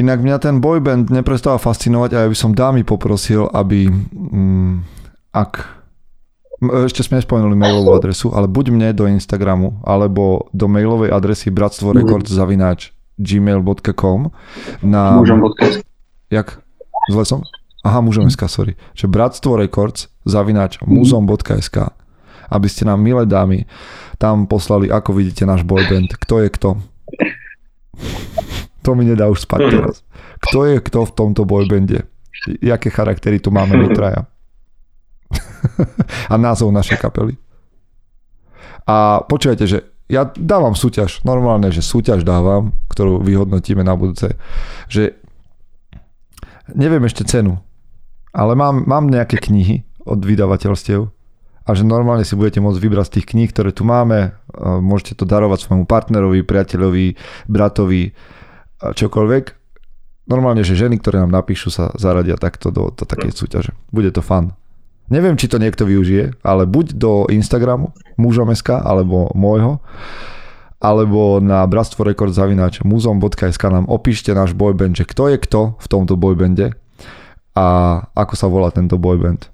[0.00, 4.72] Inak mňa ten boyband neprestáva fascinovať a ja by som dámy poprosil, aby, mm,
[5.36, 5.52] ak
[6.88, 12.94] ešte sme nespomenuli mailovú adresu, ale buď mne do Instagramu, alebo do mailovej adresy bratstvorecords.zavináč
[13.18, 14.32] gmail.com
[14.80, 15.20] na...
[15.20, 15.84] Mužom.sk
[16.32, 16.62] Jak?
[17.12, 17.40] Zle som?
[17.82, 18.78] Aha, mužom.sk, sorry.
[18.94, 21.92] Že bratstvo records zavináč muzom.sk
[22.52, 23.64] aby ste nám, milé dámy,
[24.20, 26.70] tam poslali, ako vidíte náš boyband, kto je kto.
[28.82, 29.96] To mi nedá už spať teraz.
[30.42, 32.06] Kto je kto v tomto boybande?
[32.58, 34.26] Jaké charaktery tu máme my traja?
[36.32, 37.38] a názov našej kapely.
[38.86, 39.78] A počujete, že
[40.10, 44.36] ja dávam súťaž, normálne, že súťaž dávam, ktorú vyhodnotíme na budúce,
[44.90, 45.16] že
[46.74, 47.62] neviem ešte cenu,
[48.34, 51.08] ale mám, mám nejaké knihy od vydavateľstiev
[51.62, 55.24] a že normálne si budete môcť vybrať z tých kníh, ktoré tu máme, môžete to
[55.24, 57.06] darovať svojmu partnerovi, priateľovi,
[57.46, 58.10] bratovi,
[58.90, 59.44] čokoľvek.
[60.26, 63.72] Normálne, že ženy, ktoré nám napíšu, sa zaradia takto do, do takej súťaže.
[63.94, 64.54] Bude to fun.
[65.10, 69.82] Neviem, či to niekto využije, ale buď do Instagramu mužom.sk alebo môjho,
[70.78, 75.86] alebo na bratstvo rekord zavinač muzom.sk nám opíšte náš boyband, že kto je kto v
[75.90, 76.74] tomto boybande
[77.52, 77.66] a
[78.16, 79.50] ako sa volá tento boyband.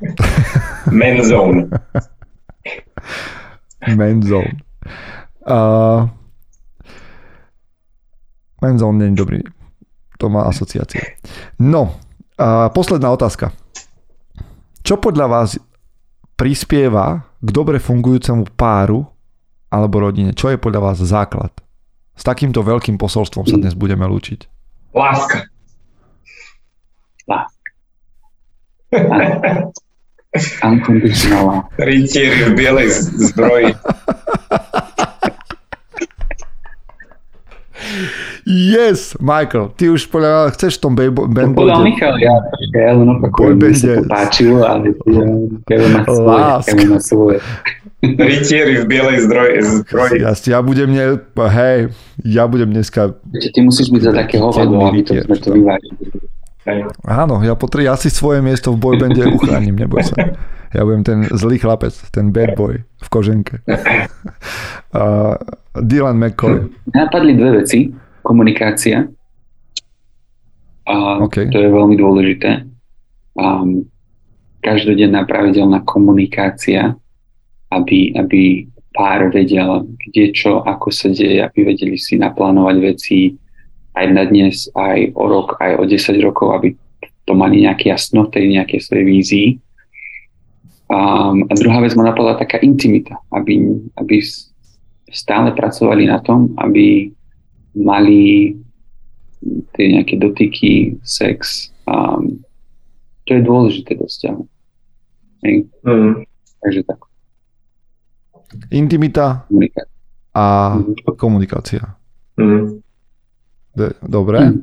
[0.90, 1.68] Menzone.
[3.86, 4.56] Menzone.
[5.44, 6.08] Uh,
[8.60, 9.40] Menzone nie je dobrý.
[10.20, 11.16] To má asociácie.
[11.56, 11.96] No,
[12.36, 13.52] a posledná otázka.
[14.84, 15.56] Čo podľa vás
[16.36, 19.04] prispieva k dobre fungujúcemu páru
[19.72, 20.36] alebo rodine?
[20.36, 21.52] Čo je podľa vás základ?
[22.16, 24.44] S takýmto veľkým posolstvom sa dnes budeme lúčiť.
[24.92, 25.48] Láska.
[27.28, 27.68] Láska.
[30.62, 32.88] Unconditional v bielej
[33.32, 33.72] zbroji.
[38.46, 42.34] Yes, Michael, ty už podľa chceš v tom band Podľa Michal, ja,
[42.72, 44.94] ja len opakujem, mi sa to páčilo, ale
[45.68, 47.38] ja má svoje, ja má svoje.
[48.00, 50.24] Rytieri v bielej zdroji, zbroji.
[50.24, 51.92] Ja, ja budem, ne, hej,
[52.24, 53.12] ja budem dneska...
[53.28, 56.08] Ty musíš byť za také hovado, aby to, sme to vyvážili.
[57.08, 60.16] Áno, ja, potri, ja si svoje miesto v boybande uchránim, neboj sa.
[60.70, 63.62] Ja budem ten zlý chlapec, ten bad boy v koženke.
[64.90, 65.38] Uh,
[65.78, 66.66] Dylan McCoy.
[66.90, 67.94] Napadli dve veci.
[68.26, 69.06] Komunikácia.
[70.82, 71.46] A okay.
[71.46, 72.66] To je veľmi dôležité.
[73.38, 73.86] Um,
[74.66, 76.98] každodenná pravidelná komunikácia,
[77.70, 83.38] aby, aby pár vedel, kde čo, ako sa deje, aby vedeli si naplánovať veci,
[84.00, 86.72] aj na dnes, aj o rok, aj o 10 rokov, aby
[87.28, 89.48] to mali nejaké jasno v tej nejakej svojej vízii.
[90.90, 93.62] Um, a druhá vec ma napadla taká intimita, aby,
[94.00, 94.18] aby
[95.12, 97.12] stále pracovali na tom, aby
[97.76, 98.50] mali
[99.76, 101.70] tie nejaké dotyky, sex.
[101.86, 102.42] Um,
[103.28, 104.42] to je dôležité do vzťahu.
[105.86, 106.26] Mm.
[106.60, 107.00] Takže tak.
[108.74, 109.86] Intimita komunikácia.
[110.34, 110.44] a
[111.14, 111.82] komunikácia.
[112.34, 112.79] Mm.
[114.02, 114.38] Dobre.
[114.40, 114.60] Mm.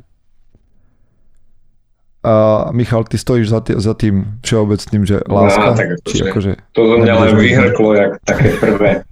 [2.18, 2.34] A
[2.74, 5.70] Michal, ty stojíš za, tý, za tým všeobecným, že láska?
[5.70, 8.90] No, tak akože, či akože, to zo mňa len vyhrklo, jak také prvé.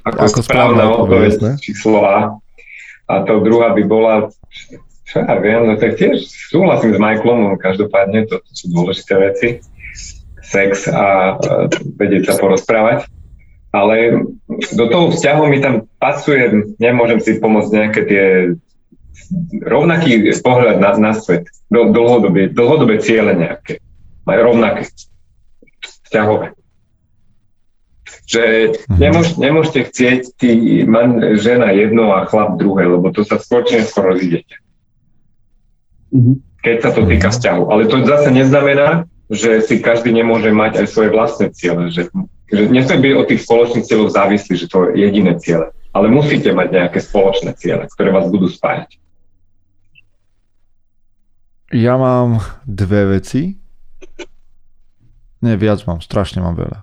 [0.00, 2.40] Ako, ako správna odpoveď číslo A.
[3.04, 4.32] A to druhá by bola,
[5.04, 9.48] čo ja viem, no tak tiež súhlasím s Michaelom, každopádne to, to sú dôležité veci.
[10.40, 11.68] Sex a, a
[12.00, 13.12] vedieť sa porozprávať
[13.70, 14.26] ale
[14.74, 18.24] do toho vzťahu mi tam pasuje, nemôžem si pomôcť nejaké tie
[19.62, 23.78] rovnaký pohľad na, na svet, do, dlhodobé, dlhodobé ciele nejaké,
[24.26, 24.90] majú rovnaké,
[26.10, 26.58] vzťahové.
[28.26, 28.44] Že
[28.90, 28.98] mhm.
[28.98, 30.50] nemôž, nemôžete chcieť ty
[30.82, 34.58] man, žena jedno a chlap druhé, lebo to sa skôr či neskôr rozídete.
[36.10, 36.36] Mm-hmm.
[36.66, 37.62] Keď sa to týka vzťahu.
[37.70, 42.10] Ale to zase neznamená, že si každý nemôže mať aj svoje vlastné ciele, že
[42.50, 45.70] že nesmie byť od tých spoločných cieľov závislí, že to je jediné ciele.
[45.90, 48.98] Ale musíte mať nejaké spoločné ciele, ktoré vás budú spájať.
[51.70, 53.58] Ja mám dve veci.
[55.40, 56.82] Nie, viac mám, strašne mám veľa.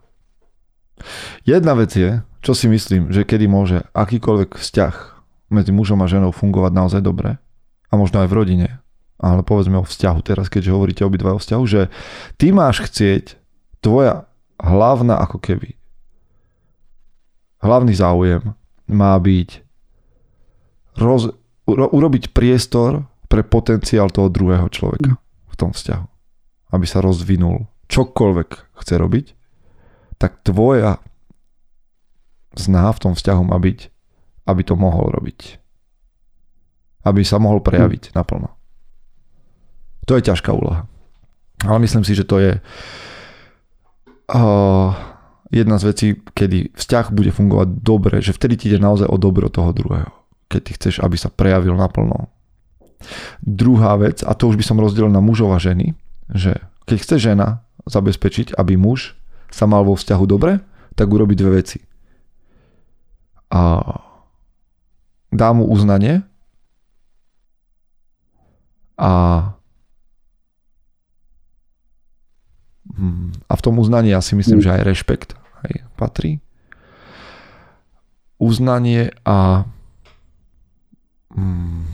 [1.45, 4.95] Jedna vec je, čo si myslím, že kedy môže akýkoľvek vzťah
[5.53, 7.37] medzi mužom a ženou fungovať naozaj dobre,
[7.87, 8.69] a možno aj v rodine,
[9.15, 11.81] ale povedzme o vzťahu teraz, keďže hovoríte obidva o vzťahu, že
[12.35, 13.39] ty máš chcieť,
[13.79, 14.26] tvoja
[14.61, 15.77] hlavná ako keby
[17.61, 18.53] hlavný záujem
[18.87, 19.49] má byť
[21.01, 21.33] roz,
[21.67, 25.19] uro, urobiť priestor pre potenciál toho druhého človeka
[25.51, 26.07] v tom vzťahu.
[26.71, 28.49] Aby sa rozvinul čokoľvek
[28.83, 29.25] chce robiť,
[30.19, 30.99] tak tvoja
[32.57, 33.79] zná v tom vzťahu má byť,
[34.47, 35.59] aby to mohol robiť.
[37.07, 38.13] Aby sa mohol prejaviť hm.
[38.15, 38.49] naplno.
[40.07, 40.87] To je ťažká úloha.
[41.67, 42.51] Ale myslím si, že to je
[45.47, 49.47] jedna z vecí, kedy vzťah bude fungovať dobre, že vtedy ti ide naozaj o dobro
[49.47, 50.11] toho druhého.
[50.51, 52.31] Keď ty chceš, aby sa prejavil naplno.
[53.43, 55.95] Druhá vec, a to už by som rozdelil na mužov a ženy,
[56.33, 56.59] že
[56.89, 59.15] keď chce žena zabezpečiť, aby muž
[59.47, 60.59] sa mal vo vzťahu dobre,
[60.97, 61.79] tak urobí dve veci.
[63.47, 63.79] A
[65.31, 66.25] dá mu uznanie
[68.99, 69.11] a
[73.45, 75.29] a v tom uznaní ja si myslím, že aj rešpekt
[75.65, 76.41] aj patrí.
[78.37, 79.65] Uznanie a
[81.33, 81.89] mm,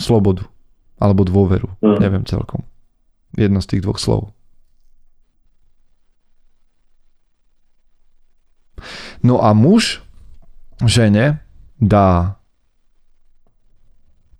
[0.00, 0.48] slobodu
[0.96, 1.68] alebo dôveru.
[1.84, 1.98] Mm.
[2.00, 2.64] Neviem celkom.
[3.36, 4.32] Jedno z tých dvoch slov.
[9.24, 10.04] No a muž
[10.84, 11.40] žene
[11.80, 12.36] dá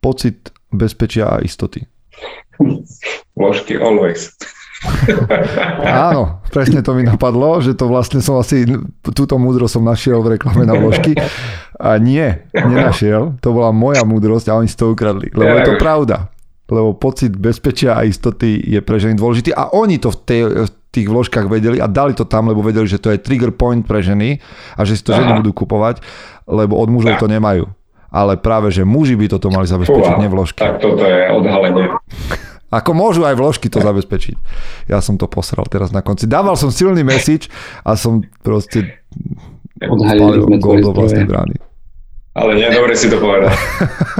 [0.05, 1.89] pocit bezpečia a istoty.
[3.37, 4.37] Ložky always.
[6.09, 8.69] Áno, presne to mi napadlo, že to vlastne som asi,
[9.03, 11.17] túto múdrosť som našiel v reklame na vložky.
[11.81, 12.25] A nie,
[12.55, 13.39] nenašiel.
[13.43, 15.33] To bola moja múdrosť a oni si to ukradli.
[15.35, 16.31] Lebo je to pravda.
[16.65, 20.71] Lebo pocit bezpečia a istoty je pre ženy dôležitý a oni to v, tej, v
[20.95, 24.01] tých vložkách vedeli a dali to tam, lebo vedeli, že to je trigger point pre
[24.01, 24.41] ženy
[24.79, 25.21] a že si to Aha.
[25.21, 26.01] ženy budú kupovať,
[26.49, 27.69] lebo od mužov to nemajú.
[28.15, 30.63] Ale práve, že muži by toto mali zabezpečiť, nie vložky.
[30.63, 31.91] Tak toto je odhalenie.
[32.75, 34.37] Ako môžu aj vložky to zabezpečiť.
[34.91, 36.27] Ja som to posral teraz na konci.
[36.27, 37.47] Dával som silný message
[37.87, 38.99] a som proste
[39.79, 41.57] spálil gol do vlastnej brány.
[42.35, 43.55] Ale nie, dobre si to povedal.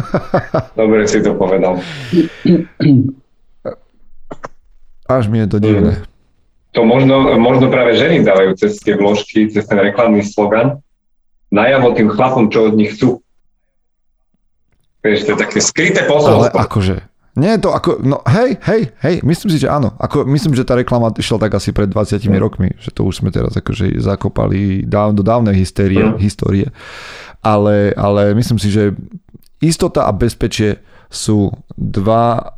[0.81, 1.83] dobre si to povedal.
[5.11, 6.07] Až mi je to divné.
[6.79, 10.79] To možno, možno práve ženy dávajú cez tie vložky, cez ten reklamný slogan
[11.55, 13.23] najavo tým chlapom, čo od nich chcú.
[15.07, 16.51] Vieš, to je také skryté posolstvo.
[16.51, 16.97] Ale akože,
[17.35, 19.91] nie je to ako, no hej, hej, hej, myslím si, že áno.
[19.99, 22.39] Ako, myslím, že tá reklama išla tak asi pred 20 mm.
[22.39, 26.23] rokmi, že to už sme teraz akože zakopali dáv, do dávnej hysterie, mm.
[26.23, 26.71] histórie.
[27.43, 28.95] Ale, ale myslím si, že
[29.59, 30.79] istota a bezpečie
[31.11, 32.55] sú dva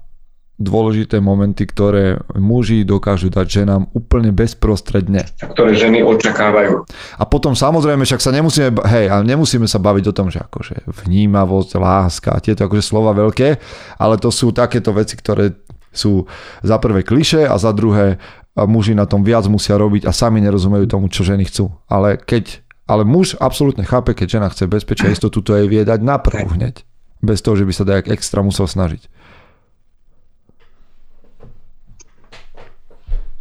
[0.56, 5.28] dôležité momenty, ktoré muži dokážu dať ženám úplne bezprostredne.
[5.36, 6.88] Ktoré ženy očakávajú.
[7.20, 10.88] A potom samozrejme, však sa nemusíme, hej, ale nemusíme sa baviť o tom, že akože
[11.04, 13.60] vnímavosť, láska, tieto akože slova veľké,
[14.00, 15.52] ale to sú takéto veci, ktoré
[15.92, 16.24] sú
[16.64, 18.16] za prvé kliše a za druhé
[18.56, 21.68] muži na tom viac musia robiť a sami nerozumejú tomu, čo ženy chcú.
[21.92, 26.00] Ale keď ale muž absolútne chápe, keď žena chce bezpečia istotu, to jej vie dať
[26.06, 26.86] na prvú hneď.
[27.18, 29.10] Bez toho, že by sa dajak extra musel snažiť.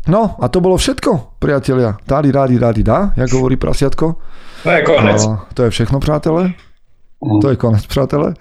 [0.06, 1.98] No a to bolo všetko, priatelia.
[2.06, 4.16] Dáli, rádi, rádi, dá, jak hovorí prasiatko.
[4.64, 5.20] To je konec.
[5.26, 6.54] A to je všechno, přátelé.
[7.42, 8.34] To je konec, přátelé.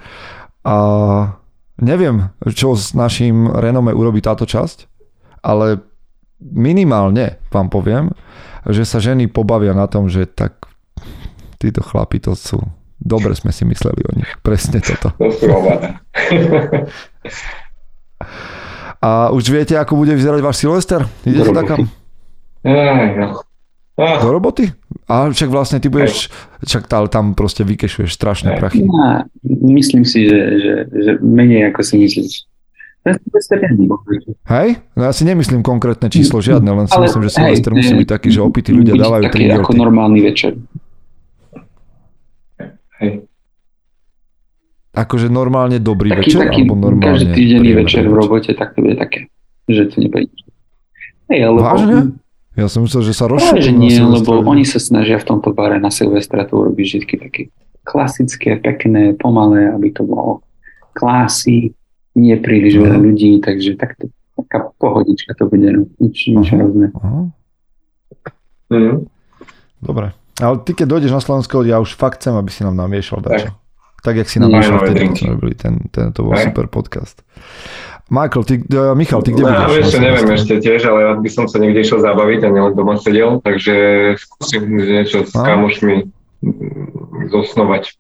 [0.65, 0.77] A
[1.81, 4.89] neviem, čo s našim renome urobí táto časť,
[5.45, 5.81] ale
[6.41, 8.13] minimálne vám poviem,
[8.69, 10.69] že sa ženy pobavia na tom, že tak
[11.61, 12.61] títo chlapi to sú
[13.05, 14.31] dobre sme si mysleli o nich.
[14.41, 15.13] Presne toto.
[15.21, 15.45] To sú
[19.05, 21.05] A už viete, ako bude vyzerať váš Silvester?
[21.29, 21.81] Idete tak kam?
[24.01, 24.73] Do roboty?
[25.05, 26.33] A však vlastne ty budeš,
[26.65, 28.81] však tam proste vykešuješ strašné prachy.
[28.81, 32.33] Ja, myslím si, že, že, že menej ako si myslíš.
[34.49, 34.69] Hej?
[34.97, 38.09] No ja si nemyslím konkrétne číslo žiadne, len si Ale, myslím, že Silvester musí byť
[38.09, 40.57] taký, že opití ľudia dávajú 3 ako normálny večer.
[43.05, 43.29] Hej
[44.95, 46.39] akože normálne dobrý taký, večer?
[46.47, 49.27] Taký, alebo normálne každý týždenný večer v robote, tak to bude také,
[49.67, 50.31] že to nebude.
[51.29, 51.99] Hej, ale Vážne?
[52.55, 53.67] Ja som myslel, že sa rozšíri.
[53.67, 57.43] že nie, lebo oni sa snažia v tomto bare na Silvestra to urobiť vždy také
[57.83, 60.47] klasické, pekné, pomalé, aby to bolo
[60.95, 61.75] klasy,
[62.15, 64.07] nie príliš veľa ľudí, takže takto,
[64.39, 66.95] taká pohodička to bude, no, nič, nič hrozné.
[66.95, 67.35] Mhm.
[69.83, 70.15] Dobre.
[70.39, 73.55] Ale ty, keď dojdeš na Slovensko, ja už fakt chcem, aby si nám namiešal dačo.
[74.05, 76.45] Tak, jak si nám vyšiel vtedy, robili ten, ten, to bol Aj.
[76.45, 77.25] super podcast.
[78.13, 79.89] Michael, ty, uh, Michal, ty kde no, budeš?
[79.89, 83.01] Ešte neviem ešte tiež, ale rád by som sa niekde išiel zabaviť a nielen doma
[83.01, 83.75] sedel, takže
[84.21, 85.41] skúsim niečo s a?
[85.41, 86.05] kamošmi
[86.45, 87.97] mm, zosnovať.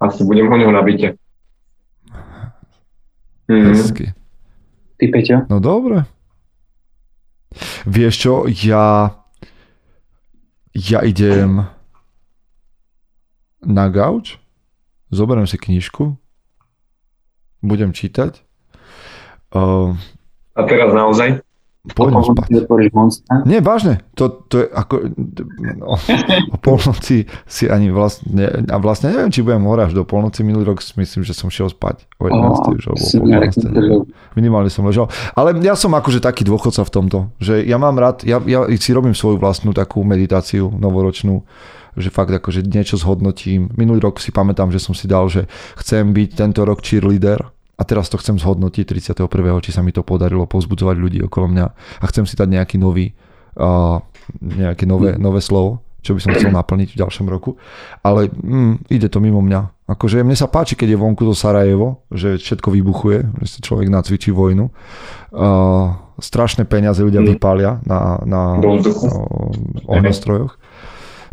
[0.00, 1.20] Asi budem ho neho nabite.
[3.52, 4.16] Mm-hmm.
[4.96, 5.36] Ty, Peťo?
[5.52, 6.08] No dobre.
[7.84, 9.12] Vieš čo, ja
[10.72, 11.66] ja idem
[13.64, 14.40] na gauč,
[15.12, 16.16] zoberiem si knižku,
[17.60, 18.40] budem čítať.
[19.52, 19.98] Uh,
[20.56, 21.44] A teraz naozaj?
[21.80, 22.68] Pôjdem spať.
[23.48, 24.04] Nie, vážne.
[24.12, 25.16] To, to je ako...
[25.80, 25.96] No,
[26.52, 28.68] o polnoci si ani vlastne...
[28.68, 30.44] A vlastne neviem, či budem horať až do polnoci.
[30.44, 32.76] Minulý rok si myslím, že som šiel spať o 11.
[32.76, 33.72] už, alebo o nejak 12.
[33.72, 34.00] vydržal.
[34.36, 35.08] Minimálne som ležal.
[35.32, 38.92] Ale ja som akože taký dôchodca v tomto, že ja mám rád, ja, ja si
[38.92, 41.48] robím svoju vlastnú takú meditáciu novoročnú,
[42.00, 43.70] že fakt akože niečo zhodnotím.
[43.76, 45.46] Minulý rok si pamätám, že som si dal, že
[45.78, 47.40] chcem byť tento rok cheerleader
[47.80, 49.24] a teraz to chcem zhodnotiť 31.
[49.64, 51.66] či sa mi to podarilo povzbudzovať ľudí okolo mňa
[52.00, 53.16] a chcem si dať nejaký nový,
[53.56, 54.04] uh,
[54.44, 57.56] nejaké nové, nové slovo, čo by som chcel naplniť v ďalšom roku.
[58.04, 59.88] Ale mm, ide to mimo mňa.
[59.88, 63.88] Akože mne sa páči, keď je vonku to Sarajevo, že všetko vybuchuje, že si človek
[63.88, 64.68] nacvičí vojnu.
[65.32, 70.60] Uh, strašné peniaze ľudia vypália na, na uh, ohňostrojoch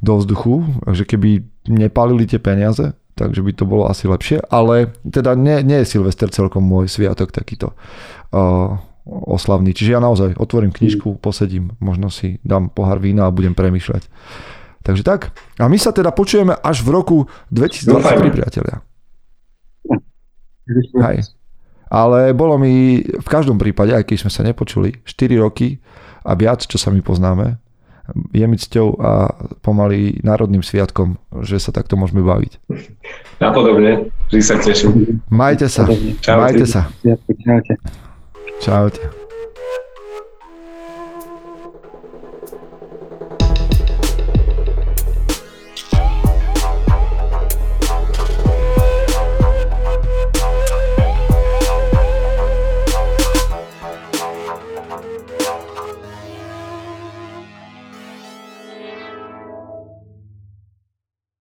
[0.02, 5.34] do vzduchu, že keby nepálili tie peniaze, takže by to bolo asi lepšie, ale teda
[5.34, 8.78] nie, nie je Silvester celkom môj sviatok takýto uh,
[9.08, 9.74] oslavný.
[9.74, 14.06] Čiže ja naozaj otvorím knižku, posedím, možno si dám pohár vína a budem premýšľať.
[14.86, 15.36] Takže tak.
[15.60, 17.18] A my sa teda počujeme až v roku
[17.52, 18.28] 2023, Dúfajme.
[18.32, 18.78] priatelia.
[21.12, 21.18] Hej.
[21.88, 25.80] Ale bolo mi v každom prípade, aj keď sme sa nepočuli, 4 roky
[26.28, 27.56] a viac, čo sa my poznáme,
[28.32, 29.12] je mi cťou a
[29.66, 32.62] pomaly národným sviatkom, že sa takto môžeme baviť.
[33.42, 35.22] Napodobne, vždy sa teším.
[35.34, 35.90] Majte sa.
[36.22, 36.40] Čaute.
[36.40, 36.82] Majte sa.
[37.04, 37.74] Čaute.
[38.62, 39.17] Čaute.